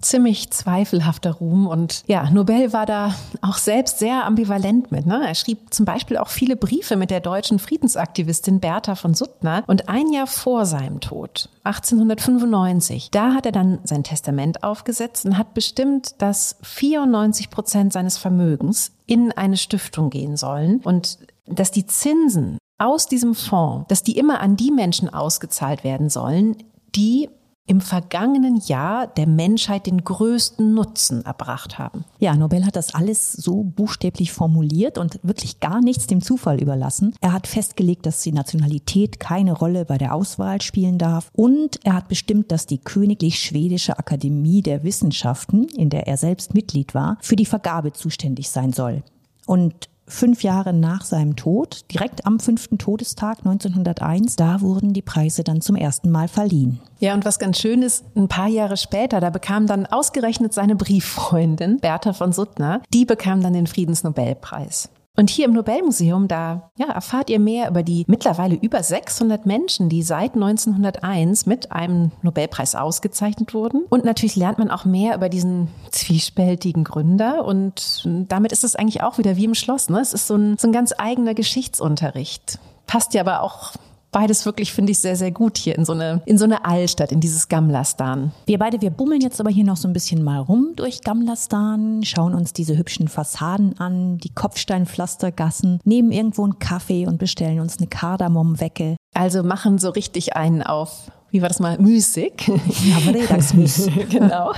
Ziemlich 0.00 0.50
zweifelhafter 0.50 1.32
Ruhm 1.32 1.66
und 1.66 2.02
ja, 2.06 2.30
Nobel 2.30 2.72
war 2.72 2.86
da 2.86 3.14
auch 3.42 3.58
selbst 3.58 3.98
sehr 3.98 4.24
ambivalent 4.24 4.90
mit. 4.90 5.04
Ne? 5.04 5.22
Er 5.26 5.34
schrieb 5.34 5.74
zum 5.74 5.84
Beispiel 5.84 6.16
auch 6.16 6.28
viele 6.28 6.56
Briefe 6.56 6.96
mit 6.96 7.10
der 7.10 7.20
deutschen 7.20 7.58
Friedensaktivistin 7.58 8.60
Bertha 8.60 8.94
von 8.94 9.12
Suttner 9.12 9.62
und 9.66 9.90
ein 9.90 10.10
Jahr 10.12 10.26
vor 10.26 10.64
seinem 10.64 11.00
Tod, 11.00 11.50
1895, 11.64 13.10
da 13.10 13.34
hat 13.34 13.44
er 13.44 13.52
dann 13.52 13.80
sein 13.84 14.02
Testament 14.02 14.62
aufgesetzt 14.62 15.26
und 15.26 15.36
hat 15.36 15.52
bestimmt, 15.52 16.14
dass 16.22 16.56
94 16.62 17.50
Prozent 17.50 17.92
seines 17.92 18.16
Vermögens 18.16 18.92
in 19.04 19.30
eine 19.32 19.58
Stiftung 19.58 20.08
gehen 20.08 20.38
sollen 20.38 20.80
und 20.80 21.18
dass 21.46 21.70
die 21.70 21.86
Zinsen 21.86 22.56
aus 22.78 23.08
diesem 23.08 23.34
Fonds, 23.34 23.86
dass 23.88 24.02
die 24.02 24.16
immer 24.16 24.40
an 24.40 24.56
die 24.56 24.70
Menschen 24.70 25.12
ausgezahlt 25.12 25.84
werden 25.84 26.08
sollen, 26.08 26.56
die 26.94 27.28
im 27.70 27.80
vergangenen 27.80 28.60
Jahr 28.66 29.06
der 29.06 29.28
Menschheit 29.28 29.86
den 29.86 30.02
größten 30.02 30.74
Nutzen 30.74 31.24
erbracht 31.24 31.78
haben. 31.78 32.04
Ja, 32.18 32.34
Nobel 32.34 32.66
hat 32.66 32.74
das 32.74 32.96
alles 32.96 33.32
so 33.32 33.62
buchstäblich 33.62 34.32
formuliert 34.32 34.98
und 34.98 35.20
wirklich 35.22 35.60
gar 35.60 35.80
nichts 35.80 36.08
dem 36.08 36.20
Zufall 36.20 36.60
überlassen. 36.60 37.14
Er 37.20 37.32
hat 37.32 37.46
festgelegt, 37.46 38.06
dass 38.06 38.22
die 38.22 38.32
Nationalität 38.32 39.20
keine 39.20 39.52
Rolle 39.52 39.84
bei 39.84 39.98
der 39.98 40.16
Auswahl 40.16 40.60
spielen 40.60 40.98
darf 40.98 41.30
und 41.32 41.78
er 41.84 41.94
hat 41.94 42.08
bestimmt, 42.08 42.50
dass 42.50 42.66
die 42.66 42.78
Königlich 42.78 43.38
Schwedische 43.38 44.00
Akademie 44.00 44.62
der 44.62 44.82
Wissenschaften, 44.82 45.68
in 45.68 45.90
der 45.90 46.08
er 46.08 46.16
selbst 46.16 46.54
Mitglied 46.54 46.92
war, 46.92 47.18
für 47.20 47.36
die 47.36 47.46
Vergabe 47.46 47.92
zuständig 47.92 48.50
sein 48.50 48.72
soll. 48.72 49.04
Und 49.46 49.88
fünf 50.10 50.42
Jahre 50.42 50.72
nach 50.72 51.04
seinem 51.04 51.36
Tod, 51.36 51.84
direkt 51.92 52.26
am 52.26 52.40
fünften 52.40 52.78
Todestag 52.78 53.38
1901, 53.38 54.36
da 54.36 54.60
wurden 54.60 54.92
die 54.92 55.02
Preise 55.02 55.44
dann 55.44 55.60
zum 55.60 55.76
ersten 55.76 56.10
Mal 56.10 56.28
verliehen. 56.28 56.80
Ja, 56.98 57.14
und 57.14 57.24
was 57.24 57.38
ganz 57.38 57.58
schön 57.58 57.82
ist, 57.82 58.04
ein 58.16 58.28
paar 58.28 58.48
Jahre 58.48 58.76
später, 58.76 59.20
da 59.20 59.30
bekam 59.30 59.66
dann 59.66 59.86
ausgerechnet 59.86 60.52
seine 60.52 60.76
Brieffreundin 60.76 61.78
Bertha 61.78 62.12
von 62.12 62.32
Suttner, 62.32 62.82
die 62.92 63.06
bekam 63.06 63.42
dann 63.42 63.54
den 63.54 63.66
Friedensnobelpreis. 63.66 64.90
Und 65.20 65.28
hier 65.28 65.44
im 65.44 65.52
Nobelmuseum, 65.52 66.28
da 66.28 66.70
ja, 66.78 66.86
erfahrt 66.86 67.28
ihr 67.28 67.38
mehr 67.38 67.68
über 67.68 67.82
die 67.82 68.06
mittlerweile 68.08 68.54
über 68.54 68.82
600 68.82 69.44
Menschen, 69.44 69.90
die 69.90 70.02
seit 70.02 70.32
1901 70.32 71.44
mit 71.44 71.72
einem 71.72 72.10
Nobelpreis 72.22 72.74
ausgezeichnet 72.74 73.52
wurden. 73.52 73.84
Und 73.90 74.06
natürlich 74.06 74.36
lernt 74.36 74.56
man 74.56 74.70
auch 74.70 74.86
mehr 74.86 75.14
über 75.14 75.28
diesen 75.28 75.68
zwiespältigen 75.90 76.84
Gründer. 76.84 77.44
Und 77.44 78.08
damit 78.28 78.52
ist 78.52 78.64
es 78.64 78.76
eigentlich 78.76 79.02
auch 79.02 79.18
wieder 79.18 79.36
wie 79.36 79.44
im 79.44 79.54
Schloss. 79.54 79.90
Ne? 79.90 80.00
Es 80.00 80.14
ist 80.14 80.26
so 80.26 80.36
ein, 80.36 80.56
so 80.56 80.68
ein 80.68 80.72
ganz 80.72 80.94
eigener 80.96 81.34
Geschichtsunterricht. 81.34 82.58
Passt 82.86 83.12
ja 83.12 83.20
aber 83.20 83.42
auch 83.42 83.74
beides 84.10 84.46
wirklich, 84.46 84.72
finde 84.72 84.92
ich, 84.92 84.98
sehr, 84.98 85.16
sehr 85.16 85.30
gut 85.30 85.58
hier 85.58 85.76
in 85.76 85.84
so 85.84 85.92
eine, 85.92 86.22
in 86.26 86.38
so 86.38 86.44
eine 86.44 86.64
Altstadt, 86.64 87.12
in 87.12 87.20
dieses 87.20 87.48
Gamlastan. 87.48 88.32
Wir 88.46 88.58
beide, 88.58 88.80
wir 88.80 88.90
bummeln 88.90 89.20
jetzt 89.20 89.40
aber 89.40 89.50
hier 89.50 89.64
noch 89.64 89.76
so 89.76 89.88
ein 89.88 89.92
bisschen 89.92 90.22
mal 90.22 90.38
rum 90.38 90.72
durch 90.76 91.02
Gamlastan, 91.02 92.02
schauen 92.04 92.34
uns 92.34 92.52
diese 92.52 92.76
hübschen 92.76 93.08
Fassaden 93.08 93.78
an, 93.78 94.18
die 94.18 94.34
Kopfsteinpflastergassen, 94.34 95.80
nehmen 95.84 96.12
irgendwo 96.12 96.44
einen 96.44 96.58
Kaffee 96.58 97.06
und 97.06 97.18
bestellen 97.18 97.60
uns 97.60 97.78
eine 97.78 97.86
Kardamomwecke. 97.86 98.96
Also 99.14 99.42
machen 99.42 99.78
so 99.78 99.90
richtig 99.90 100.36
einen 100.36 100.62
auf 100.62 101.10
wie 101.30 101.42
war 101.42 101.48
das 101.48 101.60
mal, 101.60 101.78
Musik. 101.78 102.48
Ja, 102.48 102.96
Freitagsmus. 103.12 103.88
genau. 104.10 104.52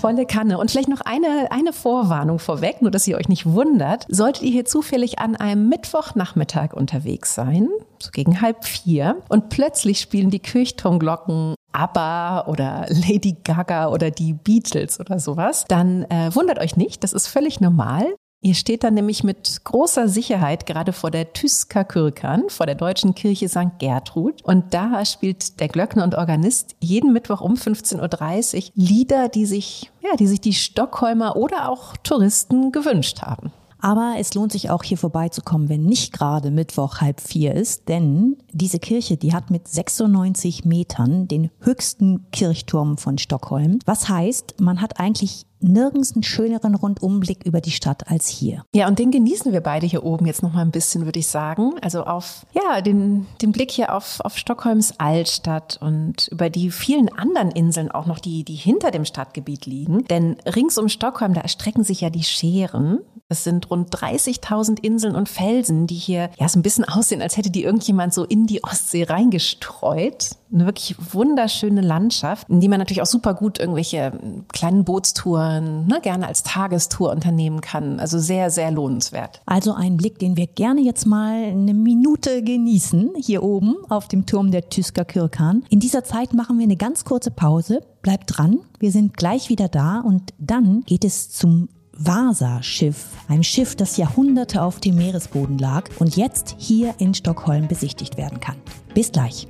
Volle 0.00 0.26
Kanne. 0.26 0.58
Und 0.58 0.70
vielleicht 0.70 0.88
noch 0.88 1.00
eine, 1.00 1.48
eine 1.50 1.72
Vorwarnung 1.72 2.38
vorweg, 2.38 2.82
nur 2.82 2.90
dass 2.90 3.06
ihr 3.06 3.16
euch 3.16 3.28
nicht 3.28 3.46
wundert. 3.46 4.06
Solltet 4.08 4.42
ihr 4.42 4.50
hier 4.50 4.64
zufällig 4.64 5.18
an 5.18 5.36
einem 5.36 5.68
Mittwochnachmittag 5.68 6.74
unterwegs 6.74 7.34
sein, 7.34 7.68
so 7.98 8.10
gegen 8.10 8.40
halb 8.40 8.64
vier, 8.64 9.16
und 9.28 9.48
plötzlich 9.48 10.00
spielen 10.00 10.30
die 10.30 10.38
Kirchturmglocken 10.40 11.54
ABBA 11.72 12.46
oder 12.46 12.86
Lady 12.88 13.36
Gaga 13.44 13.88
oder 13.88 14.10
die 14.10 14.32
Beatles 14.32 14.98
oder 15.00 15.18
sowas, 15.18 15.64
dann 15.68 16.04
äh, 16.04 16.34
wundert 16.34 16.58
euch 16.58 16.76
nicht, 16.76 17.04
das 17.04 17.12
ist 17.12 17.28
völlig 17.28 17.60
normal. 17.60 18.06
Ihr 18.42 18.54
steht 18.54 18.84
dann 18.84 18.94
nämlich 18.94 19.22
mit 19.22 19.64
großer 19.64 20.08
Sicherheit 20.08 20.64
gerade 20.64 20.94
vor 20.94 21.10
der 21.10 21.34
Tyska 21.34 21.84
Kyrkan, 21.84 22.48
vor 22.48 22.64
der 22.64 22.74
deutschen 22.74 23.14
Kirche 23.14 23.50
St. 23.50 23.78
Gertrud. 23.78 24.42
Und 24.42 24.72
da 24.72 25.04
spielt 25.04 25.60
der 25.60 25.68
Glöckner 25.68 26.04
und 26.04 26.14
Organist 26.14 26.74
jeden 26.80 27.12
Mittwoch 27.12 27.42
um 27.42 27.54
15.30 27.54 28.56
Uhr 28.56 28.72
Lieder, 28.76 29.28
die 29.28 29.44
sich, 29.44 29.90
ja, 30.00 30.16
die 30.16 30.26
sich 30.26 30.40
die 30.40 30.54
Stockholmer 30.54 31.36
oder 31.36 31.68
auch 31.68 31.98
Touristen 31.98 32.72
gewünscht 32.72 33.20
haben. 33.20 33.52
Aber 33.80 34.14
es 34.18 34.34
lohnt 34.34 34.52
sich 34.52 34.70
auch 34.70 34.82
hier 34.82 34.98
vorbeizukommen, 34.98 35.68
wenn 35.68 35.84
nicht 35.84 36.12
gerade 36.12 36.50
Mittwoch 36.50 37.00
halb 37.00 37.20
vier 37.20 37.54
ist, 37.54 37.88
denn 37.88 38.36
diese 38.52 38.78
Kirche, 38.78 39.16
die 39.16 39.32
hat 39.32 39.50
mit 39.50 39.68
96 39.68 40.64
Metern 40.64 41.28
den 41.28 41.50
höchsten 41.60 42.30
Kirchturm 42.30 42.98
von 42.98 43.18
Stockholm. 43.18 43.78
Was 43.86 44.08
heißt, 44.08 44.60
man 44.60 44.80
hat 44.80 45.00
eigentlich 45.00 45.46
nirgends 45.60 46.14
einen 46.14 46.22
schöneren 46.22 46.74
Rundumblick 46.74 47.44
über 47.44 47.60
die 47.60 47.70
Stadt 47.70 48.10
als 48.10 48.28
hier. 48.28 48.64
Ja, 48.74 48.88
und 48.88 48.98
den 48.98 49.10
genießen 49.10 49.52
wir 49.52 49.60
beide 49.60 49.86
hier 49.86 50.04
oben 50.04 50.26
jetzt 50.26 50.42
noch 50.42 50.52
mal 50.52 50.62
ein 50.62 50.70
bisschen, 50.70 51.04
würde 51.04 51.18
ich 51.18 51.26
sagen. 51.26 51.74
Also 51.82 52.04
auf, 52.04 52.46
ja, 52.52 52.80
den, 52.80 53.26
den 53.42 53.52
Blick 53.52 53.70
hier 53.70 53.94
auf, 53.94 54.20
auf 54.20 54.38
Stockholms 54.38 54.94
Altstadt 54.98 55.78
und 55.80 56.28
über 56.28 56.50
die 56.50 56.70
vielen 56.70 57.10
anderen 57.10 57.50
Inseln 57.50 57.90
auch 57.90 58.06
noch, 58.06 58.18
die, 58.18 58.44
die 58.44 58.54
hinter 58.54 58.90
dem 58.90 59.04
Stadtgebiet 59.04 59.66
liegen. 59.66 60.04
Denn 60.04 60.36
rings 60.46 60.78
um 60.78 60.88
Stockholm, 60.88 61.34
da 61.34 61.42
erstrecken 61.42 61.84
sich 61.84 62.00
ja 62.00 62.10
die 62.10 62.24
Scheren. 62.24 63.00
Es 63.30 63.44
sind 63.44 63.70
rund 63.70 63.94
30.000 63.94 64.80
Inseln 64.82 65.14
und 65.14 65.28
Felsen, 65.28 65.86
die 65.86 65.94
hier 65.94 66.30
ja 66.36 66.48
so 66.48 66.58
ein 66.58 66.62
bisschen 66.62 66.84
aussehen, 66.84 67.22
als 67.22 67.36
hätte 67.36 67.50
die 67.50 67.62
irgendjemand 67.62 68.12
so 68.12 68.24
in 68.24 68.48
die 68.48 68.64
Ostsee 68.64 69.04
reingestreut. 69.04 70.30
Eine 70.52 70.66
wirklich 70.66 70.96
wunderschöne 71.12 71.80
Landschaft, 71.80 72.48
in 72.50 72.60
die 72.60 72.66
man 72.66 72.80
natürlich 72.80 73.02
auch 73.02 73.06
super 73.06 73.34
gut 73.34 73.60
irgendwelche 73.60 74.18
kleinen 74.52 74.84
Bootstouren 74.84 75.86
ne, 75.86 76.00
gerne 76.02 76.26
als 76.26 76.42
Tagestour 76.42 77.12
unternehmen 77.12 77.60
kann. 77.60 78.00
Also 78.00 78.18
sehr, 78.18 78.50
sehr 78.50 78.72
lohnenswert. 78.72 79.42
Also 79.46 79.74
ein 79.74 79.96
Blick, 79.96 80.18
den 80.18 80.36
wir 80.36 80.48
gerne 80.48 80.80
jetzt 80.80 81.06
mal 81.06 81.44
eine 81.44 81.72
Minute 81.72 82.42
genießen, 82.42 83.12
hier 83.16 83.44
oben 83.44 83.76
auf 83.88 84.08
dem 84.08 84.26
Turm 84.26 84.50
der 84.50 84.68
Tysker 84.70 85.04
Kyrkan. 85.04 85.62
In 85.70 85.78
dieser 85.78 86.02
Zeit 86.02 86.34
machen 86.34 86.58
wir 86.58 86.64
eine 86.64 86.76
ganz 86.76 87.04
kurze 87.04 87.30
Pause. 87.30 87.86
Bleibt 88.02 88.36
dran, 88.36 88.58
wir 88.80 88.90
sind 88.90 89.16
gleich 89.16 89.50
wieder 89.50 89.68
da 89.68 90.00
und 90.00 90.34
dann 90.38 90.82
geht 90.82 91.04
es 91.04 91.30
zum 91.30 91.68
Vasa-Schiff, 92.02 93.08
ein 93.28 93.42
Schiff, 93.44 93.76
das 93.76 93.98
Jahrhunderte 93.98 94.62
auf 94.62 94.80
dem 94.80 94.96
Meeresboden 94.96 95.58
lag 95.58 95.90
und 95.98 96.16
jetzt 96.16 96.54
hier 96.56 96.94
in 96.96 97.12
Stockholm 97.12 97.68
besichtigt 97.68 98.16
werden 98.16 98.40
kann. 98.40 98.56
Bis 98.94 99.12
gleich. 99.12 99.46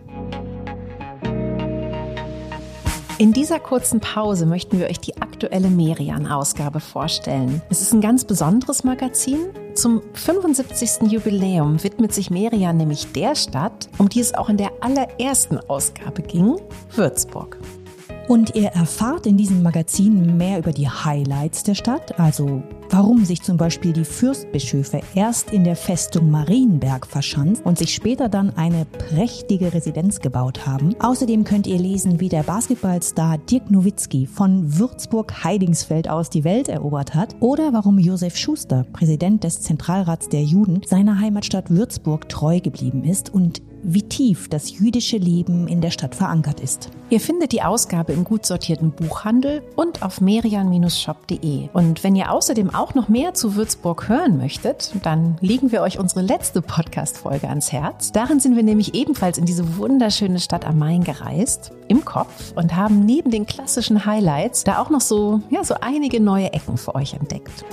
In 3.19 3.33
dieser 3.33 3.61
kurzen 3.61 4.01
Pause 4.01 4.47
möchten 4.47 4.81
wir 4.81 4.87
euch 4.87 4.99
die 4.99 5.21
aktuelle 5.21 5.69
Merian-Ausgabe 5.69 6.81
vorstellen. 6.81 7.63
Es 7.69 7.83
ist 7.83 7.93
ein 7.93 8.01
ganz 8.01 8.25
besonderes 8.25 8.83
Magazin. 8.83 9.51
Zum 9.75 10.03
75. 10.15 11.13
Jubiläum 11.13 11.81
widmet 11.85 12.13
sich 12.13 12.31
Merian 12.31 12.79
nämlich 12.79 13.13
der 13.13 13.37
Stadt, 13.37 13.89
um 13.99 14.09
die 14.09 14.21
es 14.21 14.35
auch 14.35 14.49
in 14.49 14.57
der 14.57 14.73
allerersten 14.81 15.59
Ausgabe 15.59 16.23
ging, 16.23 16.57
Würzburg. 16.97 17.59
Und 18.31 18.55
ihr 18.55 18.69
erfahrt 18.69 19.27
in 19.27 19.37
diesem 19.37 19.61
Magazin 19.61 20.37
mehr 20.37 20.61
über 20.61 20.71
die 20.71 20.89
Highlights 20.89 21.65
der 21.65 21.75
Stadt, 21.75 22.21
also 22.21 22.63
warum 22.91 23.25
sich 23.25 23.43
zum 23.43 23.57
Beispiel 23.57 23.93
die 23.93 24.05
Fürstbischöfe 24.05 25.01
erst 25.15 25.53
in 25.53 25.65
der 25.65 25.77
Festung 25.77 26.31
Marienberg 26.31 27.07
verschanzt 27.07 27.65
und 27.65 27.79
sich 27.79 27.95
später 27.95 28.29
dann 28.29 28.57
eine 28.57 28.85
prächtige 28.85 29.73
Residenz 29.73 30.21
gebaut 30.21 30.67
haben. 30.67 30.95
Außerdem 31.01 31.45
könnt 31.45 31.67
ihr 31.67 31.79
lesen, 31.79 32.21
wie 32.21 32.29
der 32.29 32.43
Basketballstar 32.43 33.39
Dirk 33.39 33.71
Nowitzki 33.71 34.27
von 34.27 34.79
Würzburg-Heidingsfeld 34.79 36.09
aus 36.09 36.31
die 36.31 36.45
Welt 36.45 36.69
erobert 36.69 37.15
hat 37.15 37.37
oder 37.41 37.73
warum 37.73 37.99
Josef 37.99 38.37
Schuster, 38.37 38.85
Präsident 38.93 39.45
des 39.45 39.63
Zentralrats 39.63 40.29
der 40.29 40.43
Juden, 40.43 40.81
seiner 40.85 41.21
Heimatstadt 41.21 41.71
Würzburg 41.71 42.29
treu 42.29 42.61
geblieben 42.61 43.05
ist 43.05 43.33
und 43.33 43.63
wie 43.83 44.03
tief 44.03 44.49
das 44.49 44.79
jüdische 44.79 45.17
Leben 45.17 45.67
in 45.67 45.81
der 45.81 45.91
Stadt 45.91 46.15
verankert 46.15 46.61
ist. 46.61 46.91
Ihr 47.09 47.21
findet 47.21 47.53
die 47.53 47.63
Ausgabe 47.63 48.13
im 48.13 48.25
gut 48.25 48.47
sortierten 48.47 48.93
Buchhandel 48.93 49.63
und 49.77 50.03
auf 50.03 50.21
merian-shop.de. 50.21 51.69
Und 51.73 52.05
wenn 52.05 52.15
ihr 52.15 52.31
außerdem 52.31 52.71
auch 52.81 52.95
noch 52.95 53.09
mehr 53.09 53.35
zu 53.35 53.57
Würzburg 53.57 54.09
hören 54.09 54.39
möchtet, 54.39 54.93
dann 55.03 55.37
legen 55.41 55.71
wir 55.71 55.83
euch 55.83 55.99
unsere 55.99 56.23
letzte 56.23 56.63
Podcast-Folge 56.63 57.47
ans 57.47 57.73
Herz. 57.73 58.11
Darin 58.11 58.41
sind 58.41 58.57
wir 58.57 58.63
nämlich 58.63 58.95
ebenfalls 58.95 59.37
in 59.37 59.45
diese 59.45 59.77
wunderschöne 59.77 60.41
Stadt 60.41 60.67
am 60.67 60.79
Main 60.79 61.05
gereist, 61.05 61.73
im 61.89 62.05
Kopf, 62.07 62.53
und 62.57 62.75
haben 62.75 63.05
neben 63.05 63.31
den 63.31 63.45
klassischen 63.45 64.07
Highlights 64.07 64.65
da 64.65 64.79
auch 64.79 64.89
noch 64.89 65.03
so, 65.03 65.43
ja, 65.51 65.63
so 65.63 65.75
einige 65.83 66.21
neue 66.21 66.55
Ecken 66.55 66.79
für 66.79 66.95
euch 66.95 67.13
entdeckt. 67.13 67.65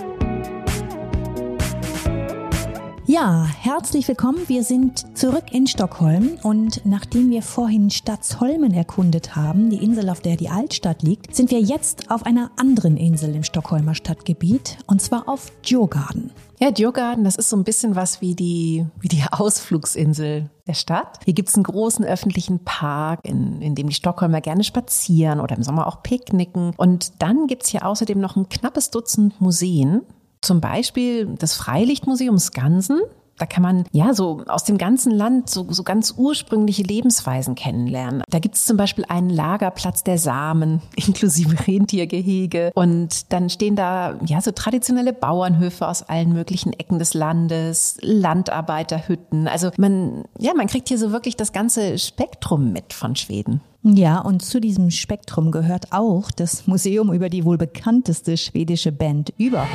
Ja, 3.10 3.46
herzlich 3.46 4.06
willkommen. 4.10 4.40
Wir 4.48 4.66
sind 4.66 5.18
zurück 5.18 5.46
in 5.54 5.66
Stockholm 5.66 6.38
und 6.44 6.86
nachdem 6.86 7.30
wir 7.30 7.42
vorhin 7.42 7.90
Stadtsholmen 7.90 8.74
erkundet 8.74 9.34
haben, 9.34 9.70
die 9.70 9.82
Insel, 9.82 10.10
auf 10.10 10.20
der 10.20 10.36
die 10.36 10.50
Altstadt 10.50 11.04
liegt, 11.04 11.34
sind 11.34 11.50
wir 11.50 11.62
jetzt 11.62 12.12
auf 12.12 12.26
einer 12.26 12.52
anderen 12.58 12.98
Insel 12.98 13.34
im 13.34 13.44
Stockholmer 13.44 13.96
Stadtgebiet 13.96 14.80
und 14.88 15.02
zwar 15.02 15.30
auf 15.30 15.54
Djurgarden. 15.62 16.32
Ja, 16.60 16.72
Djurgarden, 16.72 17.24
das 17.24 17.38
ist 17.38 17.50
so 17.50 17.56
ein 17.56 17.64
bisschen 17.64 17.96
was 17.96 18.20
wie 18.20 18.36
die, 18.36 18.86
wie 19.00 19.08
die 19.08 19.24
Ausflugsinsel 19.32 20.50
der 20.68 20.74
Stadt. 20.74 21.20
Hier 21.24 21.34
gibt's 21.34 21.56
einen 21.56 21.64
großen 21.64 22.04
öffentlichen 22.04 22.60
Park, 22.66 23.22
in, 23.24 23.62
in 23.62 23.74
dem 23.74 23.88
die 23.88 23.96
Stockholmer 23.96 24.42
gerne 24.42 24.66
spazieren 24.66 25.40
oder 25.40 25.56
im 25.56 25.64
Sommer 25.64 25.88
auch 25.88 26.04
picknicken. 26.04 26.74
Und 26.76 27.22
dann 27.22 27.48
gibt's 27.48 27.70
hier 27.70 27.86
außerdem 27.86 28.20
noch 28.20 28.36
ein 28.36 28.50
knappes 28.50 28.92
Dutzend 28.92 29.40
Museen. 29.40 30.02
Zum 30.48 30.62
Beispiel 30.62 31.26
das 31.26 31.56
Freilichtmuseum 31.56 32.40
Skansen. 32.40 33.02
Da 33.38 33.46
kann 33.46 33.64
man 33.64 33.86
ja 33.92 34.14
so 34.14 34.44
aus 34.48 34.64
dem 34.64 34.78
ganzen 34.78 35.12
Land 35.12 35.50
so, 35.50 35.66
so 35.70 35.84
ganz 35.84 36.14
ursprüngliche 36.18 36.84
Lebensweisen 36.84 37.56
kennenlernen. 37.56 38.24
Da 38.30 38.40
gibt 38.40 38.56
es 38.56 38.66
zum 38.66 38.78
Beispiel 38.78 39.06
einen 39.08 39.30
Lagerplatz 39.30 40.04
der 40.04 40.18
Samen 40.18 40.82
inklusive 40.96 41.68
Rentiergehege 41.68 42.72
und 42.76 43.32
dann 43.32 43.50
stehen 43.50 43.76
da 43.76 44.16
ja 44.26 44.42
so 44.42 44.52
traditionelle 44.52 45.14
Bauernhöfe 45.14 45.88
aus 45.88 46.04
allen 46.04 46.34
möglichen 46.34 46.74
Ecken 46.74 47.00
des 47.00 47.14
Landes, 47.14 47.98
Landarbeiterhütten. 48.02 49.48
Also 49.48 49.72
man 49.78 50.24
ja 50.40 50.54
man 50.56 50.68
kriegt 50.68 50.88
hier 50.88 50.98
so 50.98 51.12
wirklich 51.12 51.36
das 51.36 51.52
ganze 51.52 51.98
Spektrum 51.98 52.72
mit 52.72 52.94
von 52.94 53.16
Schweden. 53.16 53.62
Ja, 53.84 54.20
und 54.20 54.42
zu 54.42 54.60
diesem 54.60 54.92
Spektrum 54.92 55.52
gehört 55.52 55.94
auch 55.94 56.30
das 56.32 56.68
Museum 56.68 57.14
über 57.14 57.30
die 57.30 57.46
wohl 57.46 57.58
bekannteste 57.58 58.36
schwedische 58.36 58.92
Band 58.92 59.34
überhaupt. 59.38 59.72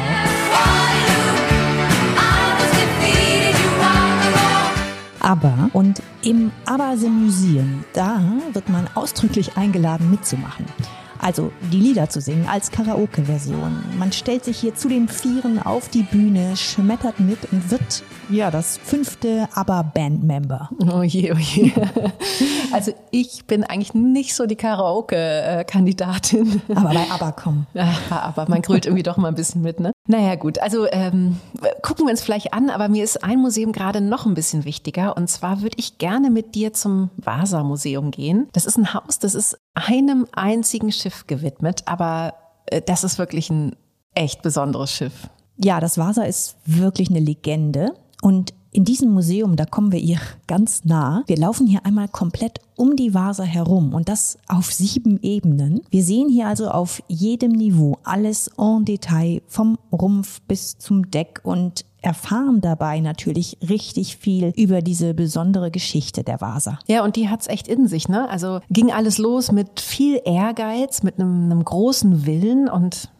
ABBA 5.22 5.70
und 5.72 6.02
im 6.22 6.50
Museum, 7.08 7.84
da 7.92 8.20
wird 8.52 8.68
man 8.68 8.88
ausdrücklich 8.94 9.56
eingeladen 9.56 10.10
mitzumachen. 10.10 10.66
Also 11.22 11.52
die 11.70 11.78
Lieder 11.78 12.10
zu 12.10 12.20
singen 12.20 12.48
als 12.48 12.72
Karaoke-Version. 12.72 13.84
Man 13.96 14.10
stellt 14.10 14.44
sich 14.44 14.58
hier 14.58 14.74
zu 14.74 14.88
den 14.88 15.08
Vieren 15.08 15.62
auf 15.62 15.88
die 15.88 16.02
Bühne, 16.02 16.56
schmettert 16.56 17.20
mit 17.20 17.38
und 17.52 17.70
wird 17.70 18.02
ja 18.28 18.50
das 18.50 18.78
fünfte 18.82 19.48
ABBA-Bandmember. 19.54 20.70
Oh 20.92 21.02
je, 21.02 21.32
oh 21.32 21.36
je. 21.36 21.72
Also 22.72 22.92
ich 23.10 23.44
bin 23.46 23.64
eigentlich 23.64 23.92
nicht 23.92 24.34
so 24.34 24.46
die 24.46 24.56
Karaoke-Kandidatin. 24.56 26.62
Aber 26.74 26.94
bei 26.94 27.10
ABBA 27.10 27.32
kommen. 27.32 27.66
Ja, 27.74 27.94
aber 28.08 28.48
man 28.48 28.62
grüllt 28.62 28.86
irgendwie 28.86 29.02
doch 29.02 29.18
mal 29.18 29.28
ein 29.28 29.34
bisschen 29.34 29.60
mit, 29.60 29.78
ne? 29.78 29.92
Naja, 30.08 30.36
gut. 30.36 30.58
Also 30.58 30.86
ähm, 30.90 31.36
gucken 31.82 32.06
wir 32.06 32.10
uns 32.10 32.22
vielleicht 32.22 32.54
an, 32.54 32.70
aber 32.70 32.88
mir 32.88 33.04
ist 33.04 33.22
ein 33.22 33.38
Museum 33.38 33.72
gerade 33.72 34.00
noch 34.00 34.24
ein 34.24 34.34
bisschen 34.34 34.64
wichtiger. 34.64 35.16
Und 35.16 35.28
zwar 35.28 35.60
würde 35.60 35.76
ich 35.78 35.98
gerne 35.98 36.30
mit 36.30 36.54
dir 36.54 36.72
zum 36.72 37.10
Vasa-Museum 37.18 38.10
gehen. 38.10 38.48
Das 38.52 38.64
ist 38.64 38.78
ein 38.78 38.94
Haus, 38.94 39.18
das 39.18 39.34
ist 39.34 39.58
einem 39.74 40.26
einzigen 40.32 40.92
Schiff 40.92 41.11
gewidmet, 41.26 41.82
aber 41.86 42.34
äh, 42.66 42.80
das 42.80 43.04
ist 43.04 43.18
wirklich 43.18 43.50
ein 43.50 43.76
echt 44.14 44.42
besonderes 44.42 44.92
Schiff. 44.92 45.28
Ja, 45.56 45.80
das 45.80 45.98
Vasa 45.98 46.22
ist 46.24 46.56
wirklich 46.66 47.10
eine 47.10 47.20
Legende. 47.20 47.94
Und 48.20 48.54
in 48.74 48.84
diesem 48.84 49.10
Museum, 49.10 49.56
da 49.56 49.66
kommen 49.66 49.92
wir 49.92 49.98
ihr 49.98 50.18
ganz 50.46 50.84
nah. 50.84 51.24
Wir 51.26 51.36
laufen 51.36 51.66
hier 51.66 51.84
einmal 51.84 52.08
komplett 52.08 52.58
um 52.76 52.96
die 52.96 53.12
Vasa 53.12 53.44
herum 53.44 53.92
und 53.92 54.08
das 54.08 54.38
auf 54.48 54.72
sieben 54.72 55.20
Ebenen. 55.22 55.82
Wir 55.90 56.02
sehen 56.02 56.30
hier 56.30 56.46
also 56.48 56.68
auf 56.68 57.02
jedem 57.06 57.52
Niveau 57.52 57.98
alles 58.02 58.50
en 58.56 58.86
Detail 58.86 59.42
vom 59.46 59.78
Rumpf 59.92 60.40
bis 60.42 60.78
zum 60.78 61.10
Deck 61.10 61.40
und 61.42 61.84
erfahren 62.02 62.60
dabei 62.60 63.00
natürlich 63.00 63.56
richtig 63.66 64.16
viel 64.16 64.52
über 64.56 64.82
diese 64.82 65.14
besondere 65.14 65.70
Geschichte 65.70 66.24
der 66.24 66.40
Vasa. 66.40 66.78
Ja, 66.86 67.04
und 67.04 67.16
die 67.16 67.28
hat's 67.28 67.46
echt 67.46 67.68
in 67.68 67.86
sich, 67.86 68.08
ne? 68.08 68.28
Also 68.28 68.60
ging 68.70 68.92
alles 68.92 69.18
los 69.18 69.52
mit 69.52 69.80
viel 69.80 70.20
Ehrgeiz, 70.24 71.02
mit 71.02 71.18
einem, 71.18 71.44
einem 71.44 71.64
großen 71.64 72.26
Willen 72.26 72.68
und 72.68 73.10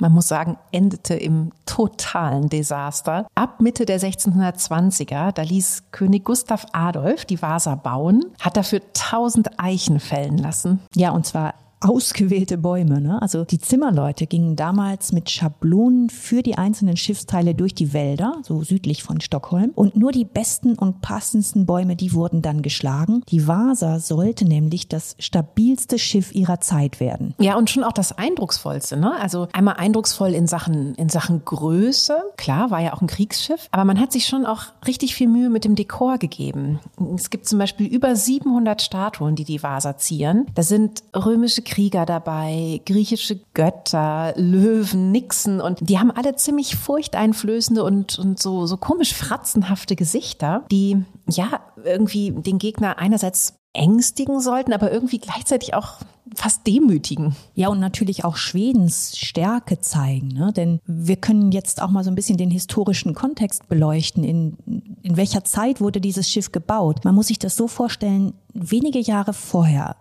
man 0.00 0.12
muss 0.12 0.28
sagen, 0.28 0.58
endete 0.72 1.14
im 1.14 1.52
totalen 1.66 2.48
Desaster. 2.48 3.26
Ab 3.34 3.60
Mitte 3.60 3.86
der 3.86 4.00
1620er, 4.00 5.32
da 5.32 5.42
ließ 5.42 5.84
König 5.90 6.24
Gustav 6.24 6.66
Adolf 6.72 7.24
die 7.24 7.40
Vasa 7.40 7.74
bauen, 7.74 8.24
hat 8.40 8.56
dafür 8.56 8.80
tausend 8.92 9.58
Eichen 9.58 10.00
fällen 10.00 10.38
lassen. 10.38 10.80
Ja, 10.94 11.10
und 11.12 11.26
zwar 11.26 11.54
ausgewählte 11.84 12.58
Bäume. 12.58 13.00
Ne? 13.00 13.20
Also 13.20 13.44
die 13.44 13.58
Zimmerleute 13.58 14.26
gingen 14.26 14.56
damals 14.56 15.12
mit 15.12 15.30
Schablonen 15.30 16.08
für 16.08 16.42
die 16.42 16.56
einzelnen 16.56 16.96
Schiffsteile 16.96 17.54
durch 17.54 17.74
die 17.74 17.92
Wälder, 17.92 18.38
so 18.42 18.62
südlich 18.62 19.02
von 19.02 19.20
Stockholm. 19.20 19.70
Und 19.74 19.96
nur 19.96 20.10
die 20.10 20.24
besten 20.24 20.76
und 20.76 21.02
passendsten 21.02 21.66
Bäume, 21.66 21.96
die 21.96 22.14
wurden 22.14 22.42
dann 22.42 22.62
geschlagen. 22.62 23.22
Die 23.28 23.46
Vasa 23.46 23.98
sollte 23.98 24.46
nämlich 24.46 24.88
das 24.88 25.14
stabilste 25.18 25.98
Schiff 25.98 26.34
ihrer 26.34 26.60
Zeit 26.60 27.00
werden. 27.00 27.34
Ja, 27.38 27.56
und 27.56 27.68
schon 27.68 27.84
auch 27.84 27.92
das 27.92 28.16
eindrucksvollste. 28.16 28.96
Ne? 28.96 29.12
Also 29.20 29.48
einmal 29.52 29.74
eindrucksvoll 29.76 30.34
in 30.34 30.46
Sachen, 30.46 30.94
in 30.94 31.10
Sachen 31.10 31.44
Größe. 31.44 32.16
Klar, 32.36 32.70
war 32.70 32.80
ja 32.80 32.94
auch 32.94 33.02
ein 33.02 33.08
Kriegsschiff. 33.08 33.68
Aber 33.72 33.84
man 33.84 34.00
hat 34.00 34.12
sich 34.12 34.26
schon 34.26 34.46
auch 34.46 34.64
richtig 34.86 35.14
viel 35.14 35.28
Mühe 35.28 35.50
mit 35.50 35.64
dem 35.64 35.74
Dekor 35.74 36.16
gegeben. 36.18 36.80
Es 37.14 37.28
gibt 37.28 37.46
zum 37.46 37.58
Beispiel 37.58 37.86
über 37.86 38.16
700 38.16 38.80
Statuen, 38.80 39.36
die 39.36 39.44
die 39.44 39.62
Vasa 39.62 39.98
zieren. 39.98 40.46
Da 40.54 40.62
sind 40.62 41.02
römische 41.14 41.62
Krieger 41.74 42.06
dabei, 42.06 42.80
griechische 42.86 43.40
Götter, 43.52 44.32
Löwen, 44.36 45.10
Nixen 45.10 45.60
und 45.60 45.78
die 45.80 45.98
haben 45.98 46.12
alle 46.12 46.36
ziemlich 46.36 46.76
furchteinflößende 46.76 47.82
und, 47.82 48.16
und 48.16 48.40
so, 48.40 48.66
so 48.66 48.76
komisch 48.76 49.12
fratzenhafte 49.12 49.96
Gesichter, 49.96 50.64
die 50.70 51.02
ja 51.28 51.48
irgendwie 51.84 52.30
den 52.30 52.58
Gegner 52.58 52.98
einerseits 52.98 53.54
ängstigen 53.72 54.38
sollten, 54.38 54.72
aber 54.72 54.92
irgendwie 54.92 55.18
gleichzeitig 55.18 55.74
auch 55.74 55.94
fast 56.36 56.64
demütigen. 56.64 57.34
Ja, 57.56 57.70
und 57.70 57.80
natürlich 57.80 58.24
auch 58.24 58.36
Schwedens 58.36 59.16
Stärke 59.18 59.80
zeigen, 59.80 60.28
ne? 60.28 60.52
denn 60.52 60.78
wir 60.86 61.16
können 61.16 61.50
jetzt 61.50 61.82
auch 61.82 61.90
mal 61.90 62.04
so 62.04 62.10
ein 62.10 62.14
bisschen 62.14 62.38
den 62.38 62.52
historischen 62.52 63.14
Kontext 63.14 63.68
beleuchten. 63.68 64.22
In, 64.22 64.56
in 65.02 65.16
welcher 65.16 65.42
Zeit 65.42 65.80
wurde 65.80 66.00
dieses 66.00 66.30
Schiff 66.30 66.52
gebaut? 66.52 67.04
Man 67.04 67.16
muss 67.16 67.26
sich 67.26 67.40
das 67.40 67.56
so 67.56 67.66
vorstellen, 67.66 68.34
wenige 68.52 69.00
Jahre 69.00 69.32
vorher 69.32 69.96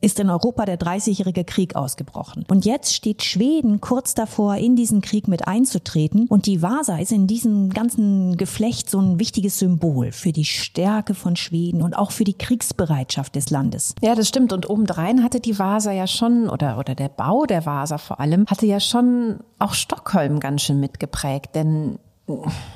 ist 0.00 0.20
in 0.20 0.28
Europa 0.28 0.66
der 0.66 0.76
Dreißigjährige 0.76 1.44
Krieg 1.44 1.76
ausgebrochen. 1.76 2.44
Und 2.48 2.64
jetzt 2.66 2.94
steht 2.94 3.24
Schweden 3.24 3.80
kurz 3.80 4.14
davor, 4.14 4.56
in 4.56 4.76
diesen 4.76 5.00
Krieg 5.00 5.28
mit 5.28 5.48
einzutreten. 5.48 6.26
Und 6.28 6.46
die 6.46 6.60
Vasa 6.60 6.98
ist 6.98 7.12
in 7.12 7.26
diesem 7.26 7.70
ganzen 7.70 8.36
Geflecht 8.36 8.90
so 8.90 9.00
ein 9.00 9.18
wichtiges 9.18 9.58
Symbol 9.58 10.12
für 10.12 10.32
die 10.32 10.44
Stärke 10.44 11.14
von 11.14 11.36
Schweden 11.36 11.82
und 11.82 11.96
auch 11.96 12.10
für 12.10 12.24
die 12.24 12.34
Kriegsbereitschaft 12.34 13.34
des 13.34 13.50
Landes. 13.50 13.94
Ja, 14.02 14.14
das 14.14 14.28
stimmt. 14.28 14.52
Und 14.52 14.68
obendrein 14.68 15.22
hatte 15.22 15.40
die 15.40 15.58
Vasa 15.58 15.92
ja 15.92 16.06
schon, 16.06 16.50
oder, 16.50 16.78
oder 16.78 16.94
der 16.94 17.08
Bau 17.08 17.46
der 17.46 17.64
Vasa 17.64 17.98
vor 17.98 18.20
allem, 18.20 18.46
hatte 18.46 18.66
ja 18.66 18.80
schon 18.80 19.40
auch 19.58 19.72
Stockholm 19.72 20.40
ganz 20.40 20.62
schön 20.62 20.80
mitgeprägt. 20.80 21.54
Denn 21.54 21.98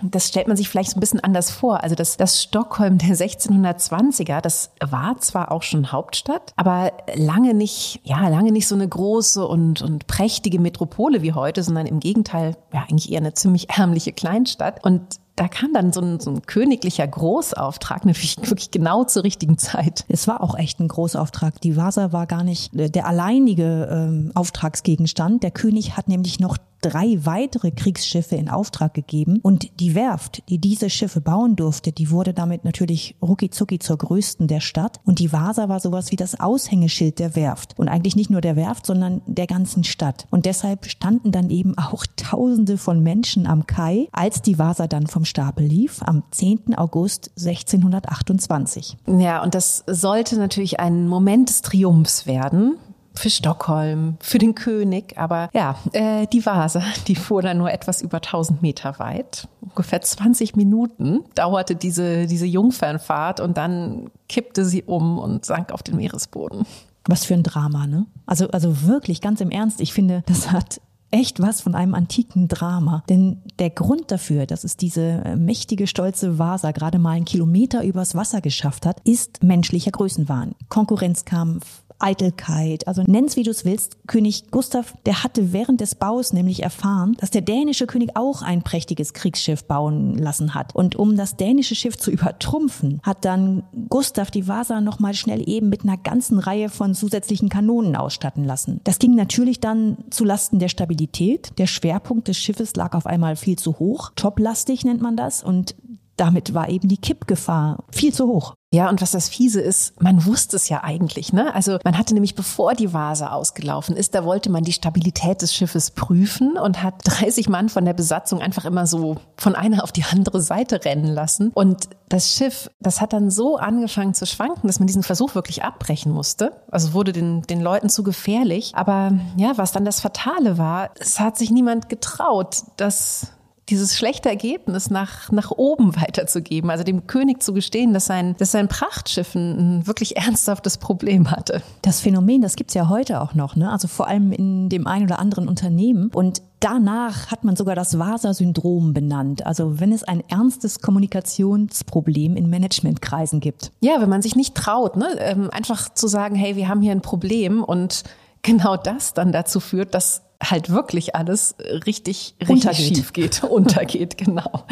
das 0.02 0.28
stellt 0.28 0.46
man 0.46 0.58
sich 0.58 0.68
vielleicht 0.68 0.90
so 0.90 0.96
ein 0.96 1.00
bisschen 1.00 1.20
anders 1.20 1.50
vor. 1.50 1.82
Also 1.82 1.94
das, 1.94 2.18
das 2.18 2.42
Stockholm 2.42 2.98
der 2.98 3.16
1620er, 3.16 4.42
das 4.42 4.72
war 4.84 5.18
zwar 5.18 5.50
auch 5.50 5.62
schon 5.62 5.90
Hauptstadt, 5.90 6.52
aber 6.56 6.92
lange 7.14 7.54
nicht, 7.54 8.00
ja, 8.04 8.28
lange 8.28 8.52
nicht 8.52 8.68
so 8.68 8.74
eine 8.74 8.86
große 8.86 9.46
und, 9.46 9.80
und 9.80 10.06
prächtige 10.06 10.60
Metropole 10.60 11.22
wie 11.22 11.32
heute, 11.32 11.62
sondern 11.62 11.86
im 11.86 11.98
Gegenteil, 11.98 12.56
ja, 12.74 12.84
eigentlich 12.88 13.10
eher 13.10 13.20
eine 13.20 13.32
ziemlich 13.32 13.70
ärmliche 13.70 14.12
Kleinstadt. 14.12 14.84
Und 14.84 15.18
da 15.38 15.48
kam 15.48 15.72
dann 15.72 15.92
so 15.92 16.00
ein, 16.00 16.20
so 16.20 16.30
ein 16.30 16.42
königlicher 16.42 17.06
Großauftrag 17.06 18.04
natürlich 18.04 18.38
wirklich 18.38 18.70
genau 18.70 19.04
zur 19.04 19.24
richtigen 19.24 19.58
Zeit. 19.58 20.04
Es 20.08 20.26
war 20.26 20.42
auch 20.42 20.56
echt 20.56 20.80
ein 20.80 20.88
Großauftrag. 20.88 21.60
Die 21.60 21.76
Vasa 21.76 22.12
war 22.12 22.26
gar 22.26 22.44
nicht 22.44 22.70
der 22.74 23.06
alleinige 23.06 23.88
ähm, 23.90 24.32
Auftragsgegenstand. 24.34 25.42
Der 25.42 25.50
König 25.50 25.96
hat 25.96 26.08
nämlich 26.08 26.40
noch 26.40 26.58
drei 26.80 27.18
weitere 27.24 27.70
Kriegsschiffe 27.70 28.36
in 28.36 28.48
Auftrag 28.48 28.94
gegeben 28.94 29.40
und 29.42 29.80
die 29.80 29.94
Werft, 29.94 30.48
die 30.48 30.58
diese 30.58 30.90
Schiffe 30.90 31.20
bauen 31.20 31.56
durfte, 31.56 31.92
die 31.92 32.10
wurde 32.10 32.32
damit 32.32 32.64
natürlich 32.64 33.16
ruckizucki 33.20 33.78
zur 33.78 33.98
größten 33.98 34.46
der 34.46 34.60
Stadt 34.60 35.00
und 35.04 35.18
die 35.18 35.32
Vasa 35.32 35.68
war 35.68 35.80
sowas 35.80 36.12
wie 36.12 36.16
das 36.16 36.38
Aushängeschild 36.38 37.18
der 37.18 37.34
Werft 37.34 37.78
und 37.78 37.88
eigentlich 37.88 38.16
nicht 38.16 38.30
nur 38.30 38.40
der 38.40 38.56
Werft, 38.56 38.86
sondern 38.86 39.22
der 39.26 39.46
ganzen 39.46 39.84
Stadt 39.84 40.26
und 40.30 40.46
deshalb 40.46 40.86
standen 40.86 41.32
dann 41.32 41.50
eben 41.50 41.76
auch 41.76 42.04
Tausende 42.16 42.78
von 42.78 43.02
Menschen 43.02 43.46
am 43.46 43.66
Kai, 43.66 44.08
als 44.12 44.42
die 44.42 44.58
Vasa 44.58 44.86
dann 44.86 45.06
vom 45.06 45.24
Stapel 45.28 45.64
lief 45.64 46.02
am 46.02 46.22
10. 46.30 46.76
August 46.76 47.30
1628. 47.36 48.96
Ja, 49.06 49.42
und 49.42 49.54
das 49.54 49.84
sollte 49.86 50.36
natürlich 50.36 50.80
ein 50.80 51.06
Moment 51.06 51.48
des 51.48 51.62
Triumphs 51.62 52.26
werden 52.26 52.78
für 53.18 53.30
Stockholm, 53.30 54.16
für 54.20 54.38
den 54.38 54.54
König. 54.54 55.18
Aber 55.18 55.50
ja, 55.52 55.76
äh, 55.92 56.26
die 56.26 56.44
Vase, 56.44 56.82
die 57.08 57.16
fuhr 57.16 57.42
dann 57.42 57.58
nur 57.58 57.70
etwas 57.70 58.00
über 58.00 58.18
1000 58.18 58.62
Meter 58.62 58.98
weit. 58.98 59.48
Ungefähr 59.60 60.00
20 60.00 60.56
Minuten 60.56 61.24
dauerte 61.34 61.74
diese, 61.74 62.26
diese 62.26 62.46
Jungfernfahrt 62.46 63.40
und 63.40 63.56
dann 63.56 64.10
kippte 64.28 64.64
sie 64.64 64.82
um 64.84 65.18
und 65.18 65.44
sank 65.44 65.72
auf 65.72 65.82
den 65.82 65.96
Meeresboden. 65.96 66.66
Was 67.06 67.24
für 67.24 67.34
ein 67.34 67.42
Drama, 67.42 67.86
ne? 67.86 68.06
Also, 68.26 68.48
also 68.50 68.82
wirklich, 68.82 69.20
ganz 69.20 69.40
im 69.40 69.50
Ernst, 69.50 69.80
ich 69.80 69.92
finde, 69.92 70.22
das 70.26 70.50
hat 70.52 70.80
echt 71.10 71.40
was 71.40 71.60
von 71.60 71.74
einem 71.74 71.94
antiken 71.94 72.48
Drama. 72.48 73.02
Denn 73.08 73.42
der 73.58 73.70
Grund 73.70 74.10
dafür, 74.10 74.46
dass 74.46 74.64
es 74.64 74.76
diese 74.76 75.02
äh, 75.24 75.36
mächtige, 75.36 75.86
stolze 75.86 76.38
Vasa 76.38 76.72
gerade 76.72 76.98
mal 76.98 77.12
einen 77.12 77.24
Kilometer 77.24 77.84
übers 77.84 78.14
Wasser 78.14 78.40
geschafft 78.40 78.86
hat, 78.86 79.00
ist 79.04 79.42
menschlicher 79.42 79.90
Größenwahn. 79.90 80.54
Konkurrenzkampf, 80.68 81.82
Eitelkeit, 81.98 82.86
also 82.86 83.02
nenn's 83.06 83.36
wie 83.36 83.42
du 83.42 83.50
es 83.50 83.64
willst. 83.64 83.96
König 84.06 84.50
Gustav, 84.50 84.94
der 85.06 85.24
hatte 85.24 85.52
während 85.52 85.80
des 85.80 85.94
Baus 85.94 86.32
nämlich 86.32 86.62
erfahren, 86.62 87.16
dass 87.20 87.30
der 87.30 87.42
dänische 87.42 87.86
König 87.86 88.10
auch 88.14 88.42
ein 88.42 88.62
prächtiges 88.62 89.12
Kriegsschiff 89.12 89.64
bauen 89.64 90.16
lassen 90.16 90.54
hat. 90.54 90.74
Und 90.74 90.96
um 90.96 91.16
das 91.16 91.36
dänische 91.36 91.74
Schiff 91.74 91.96
zu 91.96 92.10
übertrumpfen, 92.18 93.00
hat 93.02 93.24
dann 93.24 93.64
Gustav 93.88 94.30
die 94.30 94.46
Vasa 94.46 94.80
nochmal 94.80 95.14
schnell 95.14 95.48
eben 95.48 95.68
mit 95.68 95.82
einer 95.82 95.96
ganzen 95.96 96.38
Reihe 96.38 96.68
von 96.68 96.94
zusätzlichen 96.94 97.48
Kanonen 97.48 97.96
ausstatten 97.96 98.44
lassen. 98.44 98.80
Das 98.84 98.98
ging 98.98 99.14
natürlich 99.14 99.60
dann 99.60 99.98
zulasten 100.10 100.58
der 100.58 100.68
Stabilität. 100.68 101.58
Der 101.58 101.66
Schwerpunkt 101.66 102.28
des 102.28 102.38
Schiffes 102.38 102.76
lag 102.76 102.94
auf 102.94 103.06
einmal 103.06 103.36
viel 103.36 103.56
zu 103.56 103.78
hoch. 103.78 104.12
Toplastig 104.14 104.84
nennt 104.84 105.00
man 105.00 105.16
das. 105.16 105.42
Und 105.42 105.74
damit 106.16 106.54
war 106.54 106.68
eben 106.68 106.88
die 106.88 106.96
Kippgefahr 106.96 107.84
viel 107.90 108.12
zu 108.12 108.26
hoch. 108.26 108.54
Ja, 108.70 108.90
und 108.90 109.00
was 109.00 109.12
das 109.12 109.30
Fiese 109.30 109.62
ist, 109.62 110.00
man 110.02 110.26
wusste 110.26 110.56
es 110.56 110.68
ja 110.68 110.84
eigentlich, 110.84 111.32
ne? 111.32 111.54
Also 111.54 111.78
man 111.84 111.96
hatte 111.96 112.12
nämlich, 112.12 112.34
bevor 112.34 112.74
die 112.74 112.92
Vase 112.92 113.32
ausgelaufen 113.32 113.96
ist, 113.96 114.14
da 114.14 114.24
wollte 114.26 114.50
man 114.50 114.62
die 114.62 114.74
Stabilität 114.74 115.40
des 115.40 115.54
Schiffes 115.54 115.90
prüfen 115.90 116.58
und 116.58 116.82
hat 116.82 116.96
30 117.04 117.48
Mann 117.48 117.70
von 117.70 117.86
der 117.86 117.94
Besatzung 117.94 118.42
einfach 118.42 118.66
immer 118.66 118.86
so 118.86 119.16
von 119.38 119.54
einer 119.54 119.84
auf 119.84 119.92
die 119.92 120.04
andere 120.04 120.42
Seite 120.42 120.84
rennen 120.84 121.06
lassen. 121.06 121.50
Und 121.54 121.88
das 122.10 122.34
Schiff, 122.34 122.70
das 122.78 123.00
hat 123.00 123.14
dann 123.14 123.30
so 123.30 123.56
angefangen 123.56 124.12
zu 124.12 124.26
schwanken, 124.26 124.66
dass 124.66 124.80
man 124.80 124.86
diesen 124.86 125.02
Versuch 125.02 125.34
wirklich 125.34 125.64
abbrechen 125.64 126.12
musste. 126.12 126.52
Also 126.70 126.92
wurde 126.92 127.12
den, 127.12 127.42
den 127.42 127.62
Leuten 127.62 127.88
zu 127.88 128.02
gefährlich. 128.02 128.72
Aber 128.74 129.12
ja, 129.38 129.56
was 129.56 129.72
dann 129.72 129.86
das 129.86 130.00
Fatale 130.00 130.58
war, 130.58 130.90
es 130.98 131.18
hat 131.20 131.38
sich 131.38 131.50
niemand 131.50 131.88
getraut, 131.88 132.64
dass 132.76 133.32
dieses 133.68 133.96
schlechte 133.96 134.28
Ergebnis 134.28 134.90
nach, 134.90 135.30
nach 135.30 135.50
oben 135.50 135.96
weiterzugeben, 135.96 136.70
also 136.70 136.84
dem 136.84 137.06
König 137.06 137.42
zu 137.42 137.52
gestehen, 137.52 137.92
dass 137.92 138.06
sein, 138.06 138.34
dass 138.38 138.52
sein 138.52 138.68
Prachtschiff 138.68 139.34
ein 139.34 139.86
wirklich 139.86 140.16
ernsthaftes 140.16 140.78
Problem 140.78 141.30
hatte. 141.30 141.62
Das 141.82 142.00
Phänomen, 142.00 142.42
das 142.42 142.56
gibt's 142.56 142.74
ja 142.74 142.88
heute 142.88 143.20
auch 143.20 143.34
noch, 143.34 143.56
ne? 143.56 143.70
also 143.70 143.88
vor 143.88 144.08
allem 144.08 144.32
in 144.32 144.68
dem 144.68 144.86
einen 144.86 145.06
oder 145.06 145.18
anderen 145.18 145.48
Unternehmen. 145.48 146.10
Und 146.12 146.42
danach 146.60 147.30
hat 147.30 147.44
man 147.44 147.56
sogar 147.56 147.74
das 147.74 147.98
Vasa-Syndrom 147.98 148.92
benannt, 148.92 149.46
also 149.46 149.80
wenn 149.80 149.92
es 149.92 150.04
ein 150.04 150.22
ernstes 150.28 150.80
Kommunikationsproblem 150.80 152.36
in 152.36 152.50
Managementkreisen 152.50 153.40
gibt. 153.40 153.72
Ja, 153.80 154.00
wenn 154.00 154.08
man 154.08 154.22
sich 154.22 154.36
nicht 154.36 154.54
traut, 154.54 154.96
ne? 154.96 155.08
Ähm, 155.18 155.50
einfach 155.50 155.92
zu 155.92 156.08
sagen, 156.08 156.34
hey, 156.34 156.56
wir 156.56 156.68
haben 156.68 156.80
hier 156.80 156.92
ein 156.92 157.02
Problem 157.02 157.62
und 157.62 158.04
genau 158.42 158.76
das 158.76 159.14
dann 159.14 159.32
dazu 159.32 159.60
führt, 159.60 159.94
dass 159.94 160.22
halt 160.42 160.70
wirklich 160.70 161.16
alles 161.16 161.56
richtig, 161.86 162.36
richtig 162.48 162.76
schief 162.76 163.12
geht, 163.12 163.42
untergeht, 163.50 164.16
genau. 164.16 164.64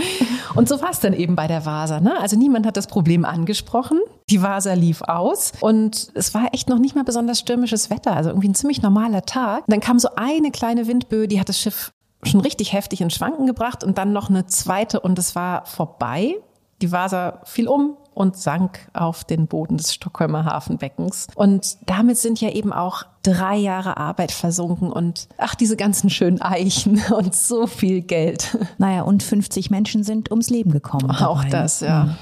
Und 0.54 0.68
so 0.68 0.80
war 0.80 0.90
es 0.90 1.00
dann 1.00 1.12
eben 1.12 1.34
bei 1.34 1.48
der 1.48 1.66
Vasa. 1.66 2.00
Ne? 2.00 2.18
Also 2.20 2.36
niemand 2.36 2.66
hat 2.66 2.76
das 2.76 2.86
Problem 2.86 3.24
angesprochen. 3.24 3.98
Die 4.30 4.42
Vasa 4.42 4.74
lief 4.74 5.02
aus 5.02 5.52
und 5.60 6.10
es 6.14 6.34
war 6.34 6.54
echt 6.54 6.68
noch 6.68 6.78
nicht 6.78 6.94
mal 6.94 7.04
besonders 7.04 7.40
stürmisches 7.40 7.90
Wetter, 7.90 8.14
also 8.14 8.30
irgendwie 8.30 8.48
ein 8.48 8.54
ziemlich 8.54 8.82
normaler 8.82 9.22
Tag. 9.22 9.64
Dann 9.66 9.80
kam 9.80 9.98
so 9.98 10.08
eine 10.16 10.50
kleine 10.50 10.86
Windböe, 10.86 11.26
die 11.26 11.40
hat 11.40 11.48
das 11.48 11.60
Schiff 11.60 11.92
schon 12.22 12.40
richtig 12.40 12.72
heftig 12.72 13.00
in 13.00 13.10
Schwanken 13.10 13.46
gebracht 13.46 13.84
und 13.84 13.98
dann 13.98 14.12
noch 14.12 14.30
eine 14.30 14.46
zweite 14.46 15.00
und 15.00 15.18
es 15.18 15.34
war 15.34 15.66
vorbei. 15.66 16.36
Die 16.82 16.92
Vasa 16.92 17.40
fiel 17.44 17.68
um, 17.68 17.96
und 18.16 18.36
sank 18.36 18.88
auf 18.94 19.24
den 19.24 19.46
Boden 19.46 19.76
des 19.76 19.92
Stockholmer 19.92 20.46
Hafenbeckens. 20.46 21.26
Und 21.34 21.76
damit 21.84 22.16
sind 22.16 22.40
ja 22.40 22.48
eben 22.48 22.72
auch 22.72 23.02
drei 23.22 23.56
Jahre 23.56 23.98
Arbeit 23.98 24.32
versunken 24.32 24.90
und 24.90 25.28
ach, 25.36 25.54
diese 25.54 25.76
ganzen 25.76 26.08
schönen 26.08 26.40
Eichen 26.40 27.02
und 27.14 27.34
so 27.34 27.66
viel 27.66 28.00
Geld. 28.00 28.56
Naja, 28.78 29.02
und 29.02 29.22
50 29.22 29.70
Menschen 29.70 30.02
sind 30.02 30.30
ums 30.30 30.48
Leben 30.48 30.70
gekommen. 30.70 31.10
Auch 31.10 31.44
dabei. 31.44 31.50
das, 31.50 31.80
ja. 31.80 32.16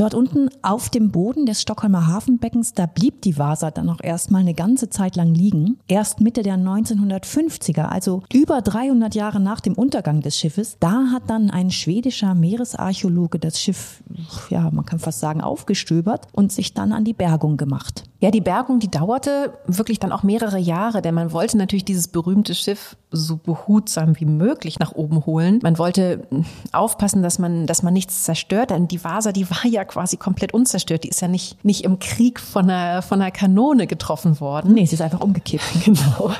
Dort 0.00 0.14
unten 0.14 0.48
auf 0.62 0.88
dem 0.88 1.10
Boden 1.10 1.44
des 1.44 1.60
Stockholmer 1.60 2.06
Hafenbeckens, 2.06 2.72
da 2.72 2.86
blieb 2.86 3.20
die 3.20 3.36
Vasa 3.36 3.70
dann 3.70 3.84
noch 3.84 4.02
erstmal 4.02 4.40
eine 4.40 4.54
ganze 4.54 4.88
Zeit 4.88 5.14
lang 5.14 5.34
liegen. 5.34 5.78
Erst 5.88 6.22
Mitte 6.22 6.42
der 6.42 6.56
1950er, 6.56 7.82
also 7.82 8.22
über 8.32 8.62
300 8.62 9.14
Jahre 9.14 9.40
nach 9.40 9.60
dem 9.60 9.74
Untergang 9.74 10.22
des 10.22 10.38
Schiffes, 10.38 10.78
da 10.80 11.10
hat 11.12 11.28
dann 11.28 11.50
ein 11.50 11.70
schwedischer 11.70 12.34
Meeresarchäologe 12.34 13.38
das 13.38 13.60
Schiff, 13.60 14.02
ja, 14.48 14.70
man 14.70 14.86
kann 14.86 15.00
fast 15.00 15.20
sagen, 15.20 15.42
aufgestöbert 15.42 16.28
und 16.32 16.50
sich 16.50 16.72
dann 16.72 16.92
an 16.92 17.04
die 17.04 17.12
Bergung 17.12 17.58
gemacht. 17.58 18.04
Ja, 18.20 18.30
die 18.30 18.42
Bergung, 18.42 18.80
die 18.80 18.90
dauerte 18.90 19.54
wirklich 19.66 19.98
dann 19.98 20.12
auch 20.12 20.22
mehrere 20.22 20.58
Jahre, 20.58 21.00
denn 21.00 21.14
man 21.14 21.32
wollte 21.32 21.56
natürlich 21.56 21.86
dieses 21.86 22.08
berühmte 22.08 22.54
Schiff 22.54 22.96
so 23.10 23.36
behutsam 23.36 24.18
wie 24.20 24.26
möglich 24.26 24.78
nach 24.78 24.92
oben 24.92 25.24
holen. 25.24 25.58
Man 25.62 25.78
wollte 25.78 26.26
aufpassen, 26.72 27.22
dass 27.22 27.38
man, 27.38 27.66
dass 27.66 27.82
man 27.82 27.94
nichts 27.94 28.24
zerstört, 28.24 28.70
denn 28.70 28.88
die 28.88 29.02
Vasa, 29.02 29.32
die 29.32 29.48
war 29.50 29.66
ja 29.66 29.84
quasi 29.84 30.18
komplett 30.18 30.52
unzerstört. 30.52 31.04
Die 31.04 31.08
ist 31.08 31.22
ja 31.22 31.28
nicht, 31.28 31.64
nicht 31.64 31.84
im 31.84 31.98
Krieg 31.98 32.38
von 32.38 32.68
einer, 32.68 33.00
von 33.00 33.20
einer 33.20 33.30
Kanone 33.30 33.86
getroffen 33.86 34.38
worden. 34.38 34.74
Nee, 34.74 34.84
sie 34.84 34.94
ist 34.94 35.02
einfach 35.02 35.20
umgekippt. 35.20 35.64
Genau. 35.90 36.30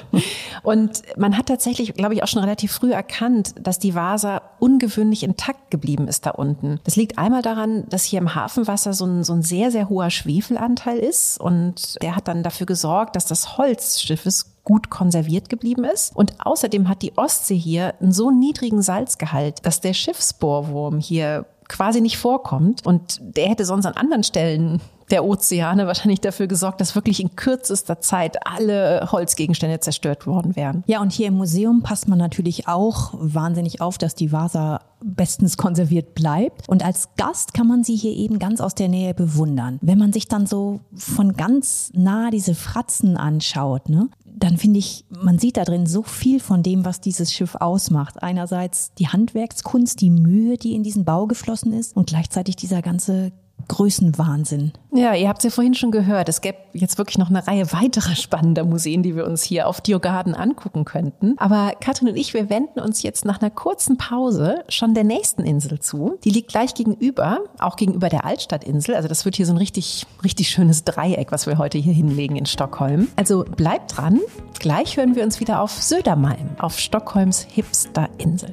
Und 0.63 1.03
man 1.17 1.37
hat 1.37 1.47
tatsächlich, 1.47 1.95
glaube 1.95 2.15
ich, 2.15 2.23
auch 2.23 2.29
schon 2.29 2.43
relativ 2.43 2.73
früh 2.73 2.93
erkannt, 2.93 3.55
dass 3.61 3.79
die 3.79 3.95
Vasa 3.95 4.43
ungewöhnlich 4.59 5.23
intakt 5.23 5.71
geblieben 5.71 6.07
ist 6.09 6.27
da 6.27 6.31
unten. 6.31 6.79
Das 6.85 6.97
liegt 6.97 7.19
einmal 7.19 7.43
daran, 7.43 7.85
dass 7.89 8.05
hier 8.05 8.21
im 8.21 8.35
Hafenwasser 8.35 8.93
so 8.93 9.07
ein, 9.07 9.25
so 9.25 9.33
ein 9.33 9.43
sehr, 9.43 9.71
sehr 9.71 9.89
hoher 9.89 10.11
Schwefelanteil 10.11 10.99
ist 10.99 11.41
und 11.41 11.70
der 12.03 12.17
hat 12.17 12.29
dann 12.29 12.43
dafür 12.43 12.67
gesorgt, 12.67 13.17
dass 13.17 13.27
das 13.27 13.59
Holz 13.59 14.01
Schiffes 14.01 14.57
gut 14.65 14.91
konserviert 14.91 15.49
geblieben 15.49 15.85
ist. 15.85 16.15
Und 16.15 16.35
außerdem 16.39 16.89
hat 16.89 17.03
die 17.03 17.17
Ostsee 17.17 17.57
hier 17.57 17.95
einen 18.01 18.13
so 18.13 18.31
niedrigen 18.31 18.83
Salzgehalt, 18.83 19.65
dass 19.67 19.81
der 19.81 19.95
Schiffsbohrwurm 19.95 20.99
hier 20.99 21.47
quasi 21.69 22.01
nicht 22.01 22.19
vorkommt. 22.19 22.87
Und 22.87 23.19
der 23.21 23.49
hätte 23.49 23.65
sonst 23.65 23.87
an 23.87 23.95
anderen 23.95 24.25
Stellen 24.25 24.81
der 25.11 25.25
Ozeane 25.25 25.87
wahrscheinlich 25.87 26.21
dafür 26.21 26.47
gesorgt, 26.47 26.81
dass 26.81 26.95
wirklich 26.95 27.21
in 27.21 27.37
kürzester 27.37 28.01
Zeit 28.01 28.47
alle 28.47 29.09
Holzgegenstände 29.11 29.81
zerstört 29.81 30.27
worden 30.27 30.57
wären. 30.57 30.85
Ja, 30.87 31.01
und 31.01 31.13
hier 31.13 31.29
im 31.29 31.35
Museum 31.35 31.83
passt 31.83 32.09
man 32.09 32.19
natürlich 32.19 32.69
auch 32.69 33.13
wahnsinnig 33.15 33.81
auf, 33.81 33.99
dass 33.99 34.15
die 34.15 34.33
Vasa 34.33 34.81
bestens 35.03 35.57
konserviert 35.57 36.15
bleibt. 36.15 36.69
Und 36.69 36.85
als 36.85 37.09
Gast 37.17 37.55
kann 37.55 37.67
man 37.67 37.85
sie 37.85 37.97
hier 37.97 38.13
eben 38.13 38.39
ganz 38.39 38.61
aus 38.61 38.75
der 38.75 38.89
Nähe 38.89 39.15
bewundern. 39.15 39.79
Wenn 39.81 39.99
man 39.99 40.13
sich 40.13 40.29
dann 40.29 40.47
so 40.47 40.81
von 40.95 41.35
ganz 41.35 41.91
nah 41.95 42.31
diese 42.31 42.55
Fratzen 42.55 43.17
anschaut, 43.17 43.89
ne, 43.89 44.09
dann 44.25 44.57
finde 44.57 44.79
ich, 44.79 45.05
man 45.11 45.39
sieht 45.39 45.57
da 45.57 45.65
drin 45.65 45.87
so 45.87 46.03
viel 46.03 46.41
von 46.41 46.63
dem, 46.63 46.85
was 46.85 47.01
dieses 47.01 47.33
Schiff 47.33 47.57
ausmacht. 47.57 48.23
Einerseits 48.23 48.93
die 48.95 49.09
Handwerkskunst, 49.09 50.01
die 50.01 50.11
Mühe, 50.11 50.57
die 50.57 50.75
in 50.75 50.83
diesen 50.83 51.05
Bau 51.05 51.27
geflossen 51.27 51.73
ist 51.73 51.97
und 51.97 52.09
gleichzeitig 52.09 52.57
dieser 52.57 52.83
ganze 52.83 53.33
Größenwahnsinn. 53.71 54.73
Ja, 54.93 55.15
ihr 55.15 55.29
habt 55.29 55.39
es 55.39 55.45
ja 55.45 55.51
vorhin 55.51 55.75
schon 55.75 55.93
gehört. 55.93 56.29
Es 56.29 56.41
gäbe 56.41 56.59
jetzt 56.73 56.99
wirklich 56.99 57.19
noch 57.19 57.31
eine 57.31 57.47
Reihe 57.47 57.73
weiterer 57.73 58.17
spannender 58.17 58.65
Museen, 58.65 59.05
die 59.05 59.15
wir 59.15 59.27
uns 59.27 59.45
hier 59.45 59.69
auf 59.69 59.81
Diogarden 59.81 60.35
angucken 60.35 60.85
könnten. 60.85 61.37
Aber 61.39 61.75
Katrin 61.81 62.09
und 62.09 62.17
ich, 62.17 62.35
wir 62.35 62.51
wenden 62.51 62.81
uns 62.81 63.05
jetzt 63.05 63.25
nach 63.25 63.41
einer 63.41 63.51
kurzen 63.51 63.97
Pause 63.97 64.65
schon 64.69 64.93
der 64.95 65.05
nächsten 65.05 65.45
Insel 65.45 65.79
zu. 65.79 66.19
Die 66.25 66.31
liegt 66.31 66.49
gleich 66.51 66.75
gegenüber, 66.75 67.39
auch 67.61 67.77
gegenüber 67.77 68.09
der 68.09 68.25
Altstadtinsel. 68.25 68.97
Also 68.97 69.07
das 69.09 69.25
wird 69.25 69.37
hier 69.37 69.47
so 69.47 69.53
ein 69.53 69.59
richtig, 69.59 70.05
richtig 70.25 70.49
schönes 70.51 70.83
Dreieck, 70.83 71.31
was 71.31 71.47
wir 71.47 71.57
heute 71.57 71.79
hier 71.79 71.95
hinlegen 71.95 72.35
in 72.35 72.47
Stockholm. 72.47 73.07
Also 73.15 73.45
bleibt 73.45 73.97
dran. 73.97 74.19
Gleich 74.59 74.97
hören 74.97 75.15
wir 75.15 75.23
uns 75.23 75.39
wieder 75.39 75.61
auf 75.61 75.81
Södermalm, 75.81 76.57
auf 76.59 76.77
Stockholms 76.77 77.47
Hipsterinsel. 77.49 78.53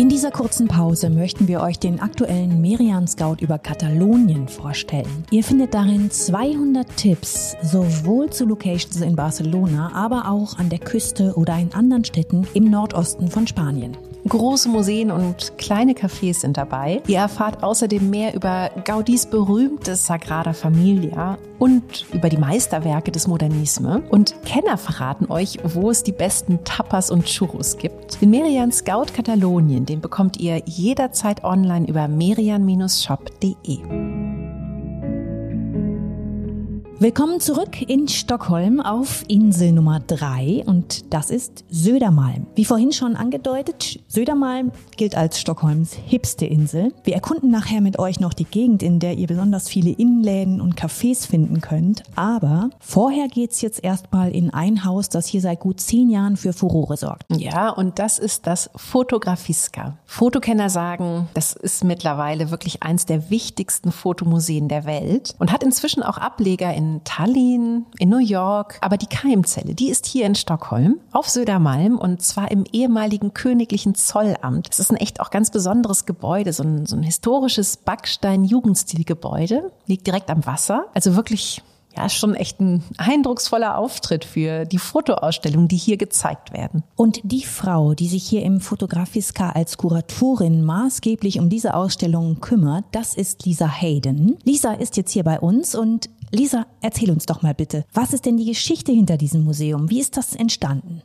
In 0.00 0.08
dieser 0.08 0.30
kurzen 0.30 0.66
Pause 0.66 1.10
möchten 1.10 1.46
wir 1.46 1.60
euch 1.60 1.78
den 1.78 2.00
aktuellen 2.00 2.62
Merian 2.62 3.06
Scout 3.06 3.36
über 3.40 3.58
Katalonien 3.58 4.48
vorstellen. 4.48 5.26
Ihr 5.30 5.44
findet 5.44 5.74
darin 5.74 6.10
200 6.10 6.88
Tipps, 6.96 7.54
sowohl 7.62 8.30
zu 8.30 8.46
Locations 8.46 9.02
in 9.02 9.14
Barcelona, 9.14 9.92
aber 9.92 10.30
auch 10.30 10.58
an 10.58 10.70
der 10.70 10.78
Küste 10.78 11.34
oder 11.36 11.58
in 11.58 11.74
anderen 11.74 12.06
Städten 12.06 12.48
im 12.54 12.70
Nordosten 12.70 13.28
von 13.28 13.46
Spanien. 13.46 13.94
Große 14.28 14.68
Museen 14.68 15.10
und 15.10 15.56
kleine 15.58 15.92
Cafés 15.92 16.40
sind 16.40 16.56
dabei. 16.56 17.02
Ihr 17.06 17.18
erfahrt 17.18 17.62
außerdem 17.62 18.10
mehr 18.10 18.34
über 18.34 18.70
Gaudis 18.84 19.26
berühmtes 19.26 20.06
Sagrada 20.06 20.52
Familia 20.52 21.38
und 21.58 22.06
über 22.12 22.28
die 22.28 22.36
Meisterwerke 22.36 23.10
des 23.10 23.26
Modernisme. 23.26 24.02
Und 24.10 24.34
Kenner 24.44 24.78
verraten 24.78 25.30
euch, 25.30 25.58
wo 25.64 25.90
es 25.90 26.02
die 26.02 26.12
besten 26.12 26.62
Tapas 26.64 27.10
und 27.10 27.26
Churros 27.26 27.76
gibt. 27.76 28.20
Den 28.20 28.30
Merian 28.30 28.72
Scout 28.72 29.06
Katalonien, 29.14 29.86
den 29.86 30.00
bekommt 30.00 30.38
ihr 30.38 30.62
jederzeit 30.66 31.44
online 31.44 31.86
über 31.86 32.08
merian-shop.de. 32.08 34.29
Willkommen 37.02 37.40
zurück 37.40 37.80
in 37.80 38.08
Stockholm 38.08 38.78
auf 38.78 39.24
Insel 39.26 39.72
Nummer 39.72 40.00
3 40.00 40.64
und 40.66 41.14
das 41.14 41.30
ist 41.30 41.64
Södermalm. 41.70 42.46
Wie 42.54 42.66
vorhin 42.66 42.92
schon 42.92 43.16
angedeutet, 43.16 44.00
Södermalm 44.06 44.70
gilt 44.98 45.14
als 45.14 45.40
Stockholms 45.40 45.94
hipste 45.94 46.44
Insel. 46.44 46.92
Wir 47.02 47.14
erkunden 47.14 47.50
nachher 47.50 47.80
mit 47.80 47.98
euch 47.98 48.20
noch 48.20 48.34
die 48.34 48.44
Gegend, 48.44 48.82
in 48.82 48.98
der 48.98 49.14
ihr 49.14 49.28
besonders 49.28 49.66
viele 49.66 49.92
Innenläden 49.92 50.60
und 50.60 50.78
Cafés 50.78 51.26
finden 51.26 51.62
könnt. 51.62 52.02
Aber 52.16 52.68
vorher 52.80 53.28
geht's 53.28 53.62
jetzt 53.62 53.82
erstmal 53.82 54.30
in 54.32 54.50
ein 54.52 54.84
Haus, 54.84 55.08
das 55.08 55.26
hier 55.26 55.40
seit 55.40 55.60
gut 55.60 55.80
zehn 55.80 56.10
Jahren 56.10 56.36
für 56.36 56.52
Furore 56.52 56.98
sorgt. 56.98 57.24
Ja, 57.34 57.70
und 57.70 57.98
das 57.98 58.18
ist 58.18 58.46
das 58.46 58.68
Fotografiska. 58.76 59.96
Fotokenner 60.04 60.68
sagen, 60.68 61.30
das 61.32 61.54
ist 61.54 61.82
mittlerweile 61.82 62.50
wirklich 62.50 62.82
eins 62.82 63.06
der 63.06 63.30
wichtigsten 63.30 63.90
Fotomuseen 63.90 64.68
der 64.68 64.84
Welt 64.84 65.34
und 65.38 65.50
hat 65.50 65.62
inzwischen 65.62 66.02
auch 66.02 66.18
Ableger 66.18 66.74
in 66.74 66.89
Tallinn, 67.04 67.86
in 67.98 68.08
New 68.08 68.18
York. 68.18 68.78
Aber 68.80 68.96
die 68.96 69.06
Keimzelle, 69.06 69.74
die 69.74 69.90
ist 69.90 70.06
hier 70.06 70.26
in 70.26 70.34
Stockholm 70.34 70.98
auf 71.12 71.28
Södermalm 71.28 71.98
und 71.98 72.22
zwar 72.22 72.50
im 72.50 72.64
ehemaligen 72.72 73.34
königlichen 73.34 73.94
Zollamt. 73.94 74.68
Es 74.70 74.80
ist 74.80 74.90
ein 74.90 74.96
echt 74.96 75.20
auch 75.20 75.30
ganz 75.30 75.50
besonderes 75.50 76.06
Gebäude, 76.06 76.52
so 76.52 76.62
ein, 76.62 76.86
so 76.86 76.96
ein 76.96 77.02
historisches 77.02 77.76
Backstein-Jugendstilgebäude, 77.76 79.70
liegt 79.86 80.06
direkt 80.06 80.30
am 80.30 80.44
Wasser. 80.46 80.86
Also 80.94 81.16
wirklich 81.16 81.62
ja, 81.96 82.08
schon 82.08 82.34
echt 82.34 82.60
ein 82.60 82.82
eindrucksvoller 82.98 83.76
Auftritt 83.76 84.24
für 84.24 84.64
die 84.64 84.78
Fotoausstellungen, 84.78 85.68
die 85.68 85.76
hier 85.76 85.96
gezeigt 85.96 86.52
werden. 86.52 86.84
Und 86.96 87.20
die 87.24 87.44
Frau, 87.44 87.94
die 87.94 88.08
sich 88.08 88.24
hier 88.24 88.42
im 88.42 88.60
Fotografiska 88.60 89.50
als 89.50 89.76
Kuratorin 89.76 90.64
maßgeblich 90.64 91.40
um 91.40 91.48
diese 91.48 91.74
Ausstellung 91.74 92.40
kümmert, 92.40 92.84
das 92.92 93.14
ist 93.14 93.44
Lisa 93.44 93.68
Hayden. 93.68 94.38
Lisa 94.44 94.72
ist 94.72 94.96
jetzt 94.96 95.12
hier 95.12 95.24
bei 95.24 95.40
uns 95.40 95.74
und 95.74 96.10
Lisa, 96.32 96.66
erzähl 96.80 97.10
uns 97.10 97.26
doch 97.26 97.42
mal 97.42 97.54
bitte, 97.54 97.84
was 97.92 98.12
ist 98.12 98.24
denn 98.24 98.36
die 98.36 98.46
Geschichte 98.46 98.92
hinter 98.92 99.16
diesem 99.16 99.42
Museum? 99.42 99.90
Wie 99.90 100.00
ist 100.00 100.16
das 100.16 100.36
entstanden? 100.36 101.02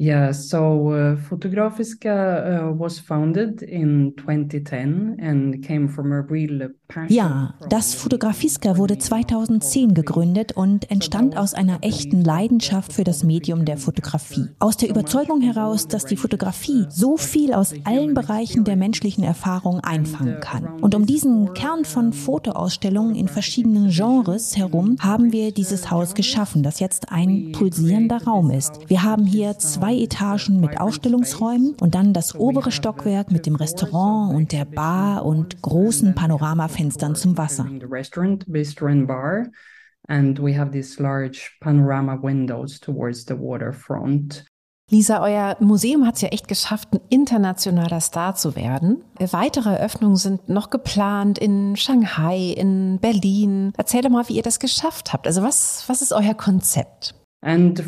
Yeah, 0.00 0.32
so 0.32 0.94
uh, 0.94 1.18
Fotografiska 1.28 2.70
uh, 2.70 2.80
was 2.80 2.98
founded 2.98 3.60
in 3.60 4.14
2010 4.16 5.18
and 5.20 5.62
came 5.62 5.88
from 5.90 6.10
a 6.10 6.22
real 6.22 6.70
passion. 6.88 7.14
Ja, 7.14 7.52
das 7.68 7.92
Fotografiska 7.92 8.78
wurde 8.78 8.96
2010 8.96 9.92
gegründet 9.92 10.52
und 10.52 10.90
entstand 10.90 11.36
aus 11.36 11.52
einer 11.52 11.80
echten 11.82 12.24
Leidenschaft 12.24 12.94
für 12.94 13.04
das 13.04 13.24
Medium 13.24 13.66
der 13.66 13.76
Fotografie. 13.76 14.48
Aus 14.58 14.78
der 14.78 14.88
Überzeugung 14.88 15.42
heraus, 15.42 15.86
dass 15.86 16.06
die 16.06 16.16
Fotografie 16.16 16.86
so 16.88 17.18
viel 17.18 17.52
aus 17.52 17.74
allen 17.84 18.14
Bereichen 18.14 18.64
der 18.64 18.76
menschlichen 18.76 19.22
Erfahrung 19.22 19.80
einfangen 19.80 20.40
kann. 20.40 20.80
Und 20.80 20.94
um 20.94 21.04
diesen 21.04 21.52
Kern 21.52 21.84
von 21.84 22.14
Fotoausstellungen 22.14 23.14
in 23.14 23.28
verschiedenen 23.28 23.90
Genres 23.90 24.56
herum 24.56 24.96
haben 24.98 25.30
wir 25.30 25.52
dieses 25.52 25.90
Haus 25.90 26.14
geschaffen, 26.14 26.62
das 26.62 26.80
jetzt 26.80 27.12
ein 27.12 27.52
pulsierender 27.52 28.24
Raum 28.24 28.50
ist. 28.50 28.88
Wir 28.88 29.02
haben 29.02 29.26
hier 29.26 29.58
zwei 29.58 29.89
zwei 29.90 30.02
Etagen 30.02 30.60
mit 30.60 30.80
Ausstellungsräumen 30.80 31.74
und 31.80 31.94
dann 31.94 32.12
das 32.12 32.34
obere 32.34 32.70
Stockwerk 32.70 33.30
mit 33.30 33.46
dem 33.46 33.56
Restaurant 33.56 34.34
und 34.34 34.52
der 34.52 34.64
Bar 34.64 35.24
und 35.24 35.60
großen 35.62 36.14
Panoramafenstern 36.14 37.14
zum 37.14 37.36
Wasser. 37.36 37.66
And 40.08 40.40
we 40.42 40.58
have 40.58 40.72
these 40.72 41.00
large 41.00 41.52
panorama 41.60 42.20
windows 42.20 42.80
towards 42.80 43.26
the 43.28 43.34
waterfront. 43.34 44.44
Lisa, 44.90 45.22
euer 45.22 45.56
Museum 45.60 46.04
hat 46.04 46.16
es 46.16 46.22
ja 46.22 46.30
echt 46.30 46.48
geschafft, 46.48 46.88
ein 46.92 47.00
internationaler 47.10 48.00
Star 48.00 48.34
zu 48.34 48.56
werden. 48.56 49.04
Weitere 49.20 49.70
Eröffnungen 49.76 50.16
sind 50.16 50.48
noch 50.48 50.70
geplant 50.70 51.38
in 51.38 51.76
Shanghai, 51.76 52.52
in 52.56 52.98
Berlin. 52.98 53.72
Erzähl 53.76 54.02
doch 54.02 54.10
mal, 54.10 54.28
wie 54.28 54.36
ihr 54.36 54.42
das 54.42 54.58
geschafft 54.58 55.12
habt. 55.12 55.28
Also 55.28 55.42
was, 55.42 55.84
was 55.86 56.02
ist 56.02 56.12
euer 56.12 56.34
Konzept? 56.34 57.14
Als 57.42 57.80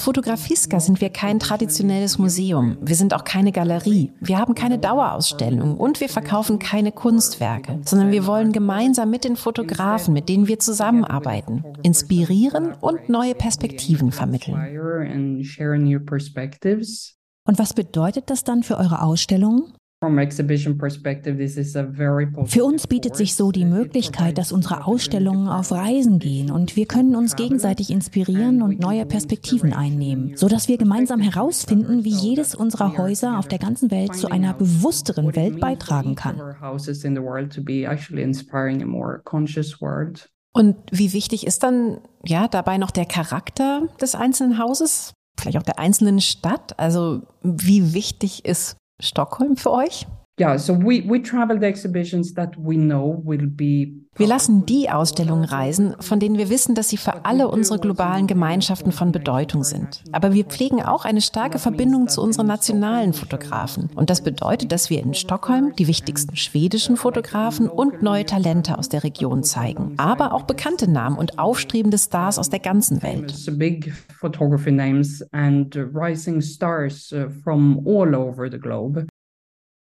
Fotografiska 0.00 0.78
sind 0.78 1.00
wir 1.00 1.10
kein 1.10 1.40
traditionelles 1.40 2.18
Museum. 2.18 2.78
Wir 2.80 2.94
sind 2.94 3.14
auch 3.14 3.24
keine 3.24 3.50
Galerie. 3.50 4.12
Wir 4.20 4.38
haben 4.38 4.54
keine 4.54 4.78
Dauerausstellung 4.78 5.76
und 5.76 6.00
wir 6.00 6.08
verkaufen 6.08 6.60
keine 6.60 6.92
Kunstwerke, 6.92 7.80
sondern 7.84 8.12
wir 8.12 8.26
wollen 8.26 8.52
gemeinsam 8.52 9.10
mit 9.10 9.24
den 9.24 9.34
Fotografen, 9.34 10.14
mit 10.14 10.28
denen 10.28 10.46
wir 10.46 10.60
zusammenarbeiten, 10.60 11.64
inspirieren 11.82 12.74
und 12.80 13.08
neue 13.08 13.34
Perspektiven 13.34 14.12
vermitteln. 14.12 14.54
Und 17.44 17.58
was 17.58 17.74
bedeutet 17.74 18.30
das 18.30 18.44
dann 18.44 18.62
für 18.62 18.78
eure 18.78 19.02
Ausstellung? 19.02 19.72
Für 22.46 22.64
uns 22.64 22.86
bietet 22.86 23.16
sich 23.16 23.34
so 23.34 23.52
die 23.52 23.64
Möglichkeit, 23.64 24.36
dass 24.36 24.50
unsere 24.50 24.86
Ausstellungen 24.86 25.48
auf 25.48 25.70
Reisen 25.70 26.18
gehen 26.18 26.50
und 26.50 26.76
wir 26.76 26.86
können 26.86 27.14
uns 27.14 27.36
gegenseitig 27.36 27.90
inspirieren 27.90 28.62
und 28.62 28.80
neue 28.80 29.06
Perspektiven 29.06 29.72
einnehmen, 29.72 30.36
so 30.36 30.48
dass 30.48 30.68
wir 30.68 30.76
gemeinsam 30.76 31.20
herausfinden, 31.20 32.04
wie 32.04 32.10
jedes 32.10 32.54
unserer 32.54 32.98
Häuser 32.98 33.38
auf 33.38 33.46
der 33.46 33.58
ganzen 33.58 33.90
Welt 33.90 34.14
zu 34.16 34.28
einer 34.28 34.54
bewussteren 34.54 35.36
Welt 35.36 35.60
beitragen 35.60 36.16
kann. 36.16 36.40
Und 40.52 40.76
wie 40.90 41.12
wichtig 41.12 41.46
ist 41.46 41.62
dann 41.62 41.98
ja 42.24 42.48
dabei 42.48 42.78
noch 42.78 42.90
der 42.90 43.06
Charakter 43.06 43.88
des 44.00 44.14
einzelnen 44.14 44.58
Hauses? 44.58 45.14
Vielleicht 45.38 45.58
auch 45.58 45.62
der 45.62 45.78
einzelnen 45.78 46.20
Stadt? 46.20 46.78
Also 46.78 47.22
wie 47.42 47.94
wichtig 47.94 48.44
ist 48.44 48.76
Stockholm 49.02 49.56
für 49.56 49.72
euch? 49.72 50.06
Yeah, 50.40 50.56
so 50.58 50.74
we, 50.74 51.02
we 51.06 51.22
travel 51.22 51.58
the 51.58 51.66
exhibitions 51.66 52.34
that 52.34 52.56
we 52.56 52.76
know 52.76 53.20
will 53.24 53.46
be 53.46 54.02
wir 54.14 54.26
lassen 54.26 54.66
die 54.66 54.90
Ausstellungen 54.90 55.44
reisen, 55.44 55.94
von 56.00 56.20
denen 56.20 56.36
wir 56.36 56.50
wissen, 56.50 56.74
dass 56.74 56.90
sie 56.90 56.98
für 56.98 57.24
alle 57.24 57.48
unsere 57.48 57.78
globalen 57.78 58.26
Gemeinschaften 58.26 58.92
von 58.92 59.10
Bedeutung 59.10 59.64
sind. 59.64 60.04
Aber 60.12 60.34
wir 60.34 60.44
pflegen 60.44 60.82
auch 60.82 61.06
eine 61.06 61.22
starke 61.22 61.58
Verbindung 61.58 62.08
zu 62.08 62.20
unseren 62.20 62.46
nationalen 62.46 63.14
Fotografen. 63.14 63.88
Und 63.94 64.10
das 64.10 64.20
bedeutet, 64.20 64.70
dass 64.70 64.90
wir 64.90 65.02
in 65.02 65.14
Stockholm 65.14 65.72
die 65.78 65.88
wichtigsten 65.88 66.36
schwedischen 66.36 66.98
Fotografen 66.98 67.70
und 67.70 68.02
neue 68.02 68.26
Talente 68.26 68.76
aus 68.76 68.90
der 68.90 69.02
Region 69.02 69.44
zeigen. 69.44 69.94
Aber 69.96 70.34
auch 70.34 70.42
bekannte 70.42 70.90
Namen 70.90 71.16
und 71.16 71.38
aufstrebende 71.38 71.96
Stars 71.96 72.38
aus 72.38 72.50
der 72.50 72.60
ganzen 72.60 73.02
Welt. 73.02 73.32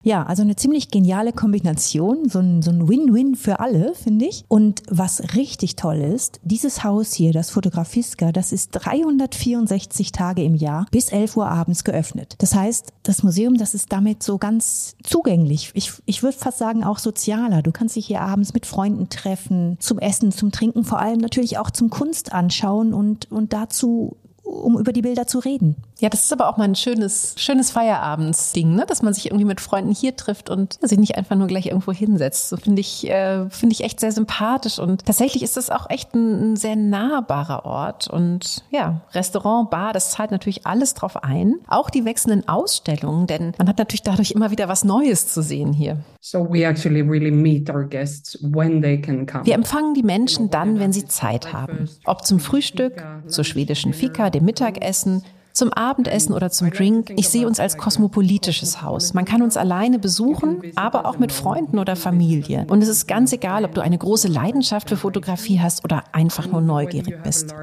Ja, 0.04 0.22
also 0.22 0.42
eine 0.42 0.54
ziemlich 0.54 0.92
geniale 0.92 1.32
Kombination, 1.32 2.28
so 2.28 2.38
ein, 2.38 2.62
so 2.62 2.70
ein 2.70 2.88
Win-Win 2.88 3.34
für 3.34 3.58
alle, 3.58 3.94
finde 3.94 4.26
ich. 4.26 4.44
Und 4.46 4.82
was 4.88 5.34
richtig 5.34 5.74
toll 5.74 5.96
ist, 5.96 6.38
dieses 6.44 6.84
Haus 6.84 7.12
hier, 7.12 7.32
das 7.32 7.50
Fotografiska, 7.50 8.30
das 8.30 8.52
ist 8.52 8.70
364 8.70 10.12
Tage 10.12 10.44
im 10.44 10.54
Jahr 10.54 10.86
bis 10.92 11.10
11 11.10 11.36
Uhr 11.36 11.48
abends 11.48 11.82
geöffnet. 11.82 12.36
Das 12.38 12.54
heißt, 12.54 12.92
das 13.02 13.24
Museum, 13.24 13.56
das 13.56 13.74
ist 13.74 13.92
damit 13.92 14.22
so 14.22 14.38
ganz 14.38 14.94
zugänglich. 15.02 15.72
Ich, 15.74 15.92
ich 16.06 16.22
würde 16.22 16.38
fast 16.38 16.58
sagen 16.58 16.84
auch 16.84 16.98
sozialer. 16.98 17.62
Du 17.62 17.72
kannst 17.72 17.96
dich 17.96 18.06
hier 18.06 18.20
abends 18.20 18.54
mit 18.54 18.66
Freunden 18.66 19.08
treffen, 19.08 19.78
zum 19.80 19.98
Essen, 19.98 20.30
zum 20.30 20.52
Trinken, 20.52 20.84
vor 20.84 21.00
allem 21.00 21.18
natürlich 21.18 21.58
auch 21.58 21.70
zum 21.70 21.90
Kunst 21.90 22.32
anschauen 22.32 22.94
und, 22.94 23.30
und 23.32 23.52
dazu 23.52 24.16
um 24.48 24.78
über 24.78 24.92
die 24.92 25.02
Bilder 25.02 25.26
zu 25.26 25.38
reden. 25.38 25.76
Ja, 26.00 26.08
das 26.08 26.24
ist 26.24 26.32
aber 26.32 26.48
auch 26.48 26.56
mal 26.56 26.64
ein 26.64 26.76
schönes, 26.76 27.34
schönes 27.36 27.72
Feierabends-Ding, 27.72 28.74
ne? 28.74 28.84
dass 28.86 29.02
man 29.02 29.12
sich 29.14 29.26
irgendwie 29.26 29.44
mit 29.44 29.60
Freunden 29.60 29.92
hier 29.92 30.14
trifft 30.14 30.48
und 30.48 30.78
sich 30.80 30.98
nicht 30.98 31.16
einfach 31.16 31.34
nur 31.34 31.48
gleich 31.48 31.66
irgendwo 31.66 31.92
hinsetzt. 31.92 32.50
So 32.50 32.56
finde 32.56 32.80
ich, 32.80 33.08
äh, 33.10 33.50
finde 33.50 33.72
ich 33.72 33.82
echt 33.82 33.98
sehr 33.98 34.12
sympathisch 34.12 34.78
und 34.78 35.04
tatsächlich 35.04 35.42
ist 35.42 35.56
das 35.56 35.70
auch 35.70 35.90
echt 35.90 36.14
ein, 36.14 36.52
ein, 36.52 36.56
sehr 36.56 36.76
nahbarer 36.76 37.64
Ort 37.64 38.08
und 38.08 38.62
ja, 38.70 39.00
Restaurant, 39.12 39.70
Bar, 39.70 39.92
das 39.92 40.12
zahlt 40.12 40.30
natürlich 40.30 40.66
alles 40.66 40.94
drauf 40.94 41.22
ein. 41.24 41.56
Auch 41.66 41.90
die 41.90 42.04
wechselnden 42.04 42.48
Ausstellungen, 42.48 43.26
denn 43.26 43.52
man 43.58 43.68
hat 43.68 43.78
natürlich 43.78 44.02
dadurch 44.02 44.30
immer 44.30 44.52
wieder 44.52 44.68
was 44.68 44.84
Neues 44.84 45.26
zu 45.26 45.42
sehen 45.42 45.72
hier. 45.72 45.98
So 46.20 46.46
we 46.48 46.64
actually 46.64 47.00
really 47.00 47.32
meet 47.32 47.70
our 47.70 47.84
guests 47.84 48.38
when 48.42 48.80
they 48.82 49.00
can 49.00 49.26
come. 49.26 49.44
Wir 49.44 49.54
empfangen 49.54 49.94
die 49.94 50.04
Menschen 50.04 50.50
dann, 50.50 50.78
wenn 50.78 50.92
sie 50.92 51.06
Zeit 51.06 51.52
haben. 51.52 51.88
Ob 52.04 52.24
zum 52.24 52.38
Frühstück, 52.38 53.04
zur 53.26 53.44
schwedischen 53.44 53.92
Fika, 53.92 54.30
dem 54.30 54.44
Mittagessen, 54.44 55.22
zum 55.58 55.72
Abendessen 55.72 56.32
oder 56.32 56.50
zum 56.50 56.70
Drink. 56.70 57.10
Ich 57.16 57.28
sehe 57.28 57.46
uns 57.46 57.60
als 57.60 57.76
kosmopolitisches 57.76 58.80
Haus. 58.80 59.12
Man 59.12 59.24
kann 59.24 59.42
uns 59.42 59.56
alleine 59.56 59.98
besuchen, 59.98 60.62
aber 60.76 61.04
auch 61.04 61.18
mit 61.18 61.32
Freunden 61.32 61.78
oder 61.78 61.96
Familie. 61.96 62.64
Und 62.70 62.80
es 62.80 62.88
ist 62.88 63.08
ganz 63.08 63.32
egal, 63.32 63.64
ob 63.64 63.74
du 63.74 63.80
eine 63.80 63.98
große 63.98 64.28
Leidenschaft 64.28 64.88
für 64.88 64.96
Fotografie 64.96 65.60
hast 65.60 65.84
oder 65.84 66.04
einfach 66.12 66.46
nur 66.46 66.60
neugierig 66.60 67.22
bist. 67.22 67.54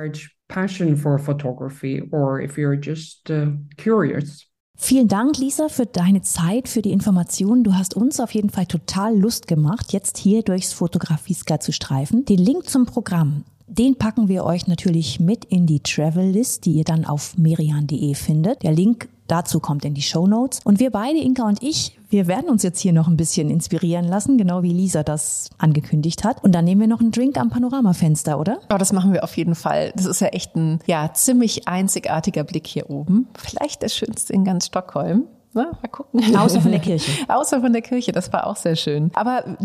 Passion 0.47 0.95
for 0.95 1.17
photography 1.17 2.07
or 2.11 2.39
if 2.39 2.57
you're 2.57 2.79
just 2.79 3.29
uh, 3.31 3.47
curious. 3.81 4.45
Vielen 4.77 5.07
Dank, 5.07 5.37
Lisa, 5.37 5.69
für 5.69 5.85
deine 5.85 6.21
Zeit, 6.21 6.67
für 6.67 6.81
die 6.81 6.91
Informationen. 6.91 7.63
Du 7.63 7.75
hast 7.75 7.95
uns 7.95 8.19
auf 8.19 8.31
jeden 8.31 8.49
Fall 8.49 8.65
total 8.65 9.17
Lust 9.17 9.47
gemacht, 9.47 9.93
jetzt 9.93 10.17
hier 10.17 10.43
durchs 10.43 10.73
Fotografieska 10.73 11.61
zu 11.61 11.71
streifen. 11.71 12.25
Den 12.25 12.39
Link 12.39 12.69
zum 12.69 12.85
Programm 12.85 13.45
den 13.67 13.95
packen 13.97 14.27
wir 14.27 14.45
euch 14.45 14.67
natürlich 14.67 15.19
mit 15.19 15.45
in 15.45 15.65
die 15.65 15.79
Travel 15.79 16.29
List, 16.29 16.65
die 16.65 16.73
ihr 16.73 16.83
dann 16.83 17.05
auf 17.05 17.37
merian.de 17.37 18.13
findet. 18.13 18.63
Der 18.63 18.71
Link 18.71 19.09
dazu 19.27 19.59
kommt 19.59 19.85
in 19.85 19.93
die 19.93 20.01
Show 20.01 20.27
Notes. 20.27 20.59
Und 20.63 20.79
wir 20.79 20.91
beide, 20.91 21.19
Inka 21.19 21.47
und 21.47 21.61
ich, 21.63 21.97
wir 22.09 22.27
werden 22.27 22.49
uns 22.49 22.63
jetzt 22.63 22.79
hier 22.79 22.93
noch 22.93 23.07
ein 23.07 23.17
bisschen 23.17 23.49
inspirieren 23.49 24.05
lassen, 24.05 24.37
genau 24.37 24.63
wie 24.63 24.71
Lisa 24.71 25.03
das 25.03 25.49
angekündigt 25.57 26.23
hat. 26.23 26.43
Und 26.43 26.53
dann 26.53 26.65
nehmen 26.65 26.81
wir 26.81 26.87
noch 26.87 27.01
einen 27.01 27.11
Drink 27.11 27.37
am 27.37 27.49
Panoramafenster, 27.49 28.39
oder? 28.39 28.59
Oh, 28.71 28.77
das 28.77 28.93
machen 28.93 29.13
wir 29.13 29.23
auf 29.23 29.35
jeden 29.35 29.55
Fall. 29.55 29.91
Das 29.95 30.05
ist 30.05 30.21
ja 30.21 30.27
echt 30.27 30.55
ein 30.55 30.79
ja, 30.85 31.11
ziemlich 31.13 31.67
einzigartiger 31.67 32.43
Blick 32.43 32.67
hier 32.67 32.89
oben. 32.89 33.27
Vielleicht 33.37 33.81
der 33.81 33.89
schönste 33.89 34.33
in 34.33 34.45
ganz 34.45 34.67
Stockholm. 34.67 35.23
Na, 35.55 35.71
mal 35.81 35.87
gucken. 35.89 36.35
Außer 36.37 36.59
von 36.59 36.71
der 36.71 36.81
Kirche. 36.81 37.11
Außer 37.29 37.61
von 37.61 37.71
der 37.71 37.81
Kirche, 37.81 38.11
das 38.11 38.31
war 38.33 38.45
auch 38.45 38.57
sehr 38.57 38.75
schön. 38.75 39.09
Aber 39.15 39.57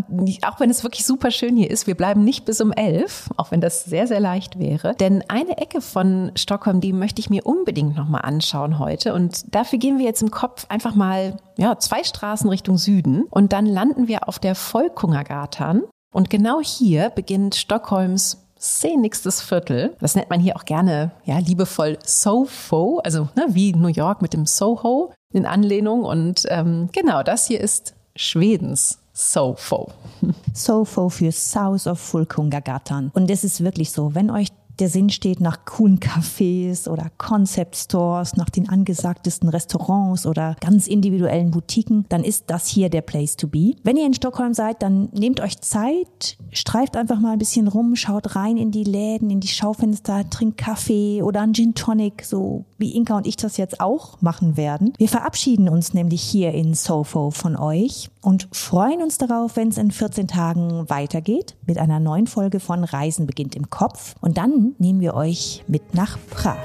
auch 0.47 0.59
wenn 0.61 0.69
es 0.69 0.83
wirklich 0.83 1.05
super 1.05 1.31
schön 1.31 1.57
hier 1.57 1.69
ist, 1.69 1.85
wir 1.85 1.95
bleiben 1.95 2.23
nicht 2.23 2.45
bis 2.45 2.61
um 2.61 2.71
elf, 2.71 3.29
auch 3.35 3.51
wenn 3.51 3.59
das 3.59 3.83
sehr, 3.83 4.07
sehr 4.07 4.21
leicht 4.21 4.57
wäre. 4.57 4.95
Denn 4.95 5.21
eine 5.27 5.57
Ecke 5.57 5.81
von 5.81 6.31
Stockholm, 6.35 6.79
die 6.79 6.93
möchte 6.93 7.19
ich 7.19 7.29
mir 7.29 7.45
unbedingt 7.45 7.97
nochmal 7.97 8.21
anschauen 8.21 8.79
heute. 8.79 9.13
Und 9.13 9.53
dafür 9.53 9.79
gehen 9.79 9.97
wir 9.97 10.05
jetzt 10.05 10.21
im 10.21 10.31
Kopf 10.31 10.65
einfach 10.69 10.95
mal 10.95 11.35
ja, 11.57 11.77
zwei 11.77 12.05
Straßen 12.05 12.49
Richtung 12.49 12.77
Süden. 12.77 13.25
Und 13.29 13.51
dann 13.51 13.65
landen 13.65 14.07
wir 14.07 14.29
auf 14.29 14.39
der 14.39 14.55
Volkungagatan. 14.55 15.83
Und 16.13 16.29
genau 16.29 16.61
hier 16.61 17.09
beginnt 17.09 17.55
Stockholms 17.55 18.47
szenisches 18.61 19.41
Viertel. 19.41 19.95
Das 19.99 20.15
nennt 20.15 20.29
man 20.29 20.39
hier 20.39 20.55
auch 20.55 20.65
gerne, 20.65 21.11
ja, 21.25 21.39
liebevoll 21.39 21.97
Soho, 22.05 22.99
also 23.03 23.27
ne, 23.35 23.47
wie 23.49 23.73
New 23.73 23.87
York 23.87 24.21
mit 24.21 24.33
dem 24.33 24.45
Soho 24.45 25.11
in 25.33 25.45
Anlehnung. 25.45 26.03
Und 26.03 26.45
ähm, 26.49 26.89
genau, 26.91 27.23
das 27.23 27.47
hier 27.47 27.59
ist 27.59 27.95
Schwedens 28.15 28.99
SOFO. 29.13 29.91
SOFO 30.53 31.09
für 31.09 31.31
South 31.31 31.87
of 31.87 31.99
Fulkungagatan. 31.99 33.11
Und 33.13 33.29
es 33.29 33.43
ist 33.43 33.63
wirklich 33.63 33.91
so, 33.91 34.15
wenn 34.15 34.29
euch 34.29 34.49
der 34.81 34.89
Sinn 34.89 35.11
steht 35.11 35.39
nach 35.39 35.63
coolen 35.65 35.99
Cafés 35.99 36.89
oder 36.89 37.11
Concept 37.19 37.75
Stores, 37.75 38.35
nach 38.35 38.49
den 38.49 38.67
angesagtesten 38.67 39.47
Restaurants 39.47 40.25
oder 40.25 40.55
ganz 40.59 40.87
individuellen 40.87 41.51
Boutiquen, 41.51 42.05
dann 42.09 42.23
ist 42.23 42.45
das 42.47 42.67
hier 42.67 42.89
der 42.89 43.01
Place 43.01 43.37
to 43.37 43.47
be. 43.47 43.75
Wenn 43.83 43.95
ihr 43.95 44.07
in 44.07 44.15
Stockholm 44.15 44.55
seid, 44.55 44.81
dann 44.81 45.09
nehmt 45.13 45.39
euch 45.39 45.61
Zeit, 45.61 46.37
streift 46.51 46.97
einfach 46.97 47.19
mal 47.19 47.33
ein 47.33 47.39
bisschen 47.39 47.67
rum, 47.67 47.95
schaut 47.95 48.35
rein 48.35 48.57
in 48.57 48.71
die 48.71 48.83
Läden, 48.83 49.29
in 49.29 49.39
die 49.39 49.47
Schaufenster, 49.47 50.27
trinkt 50.29 50.57
Kaffee 50.57 51.21
oder 51.21 51.41
einen 51.41 51.53
Gin 51.53 51.75
Tonic, 51.75 52.25
so 52.25 52.65
wie 52.79 52.95
Inka 52.95 53.17
und 53.17 53.27
ich 53.27 53.35
das 53.35 53.57
jetzt 53.57 53.79
auch 53.79 54.19
machen 54.21 54.57
werden. 54.57 54.93
Wir 54.97 55.09
verabschieden 55.09 55.69
uns 55.69 55.93
nämlich 55.93 56.23
hier 56.23 56.53
in 56.53 56.73
Sofo 56.73 57.29
von 57.29 57.55
euch 57.55 58.09
und 58.21 58.47
freuen 58.51 59.03
uns 59.03 59.19
darauf, 59.19 59.55
wenn 59.55 59.67
es 59.67 59.77
in 59.77 59.91
14 59.91 60.27
Tagen 60.27 60.89
weitergeht 60.89 61.55
mit 61.67 61.77
einer 61.77 61.99
neuen 61.99 62.25
Folge 62.25 62.59
von 62.59 62.83
Reisen 62.83 63.27
beginnt 63.27 63.55
im 63.55 63.69
Kopf. 63.69 64.15
Und 64.21 64.37
dann 64.37 64.70
nehmen 64.79 64.99
wir 65.01 65.13
euch 65.13 65.63
mit 65.67 65.93
nach 65.93 66.17
Prag. 66.29 66.57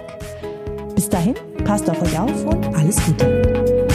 Bis 0.94 1.08
dahin, 1.08 1.34
passt 1.64 1.88
auf 1.90 2.00
euch 2.02 2.18
auf 2.18 2.44
und 2.46 2.66
alles 2.74 2.96
Gute. 3.04 3.85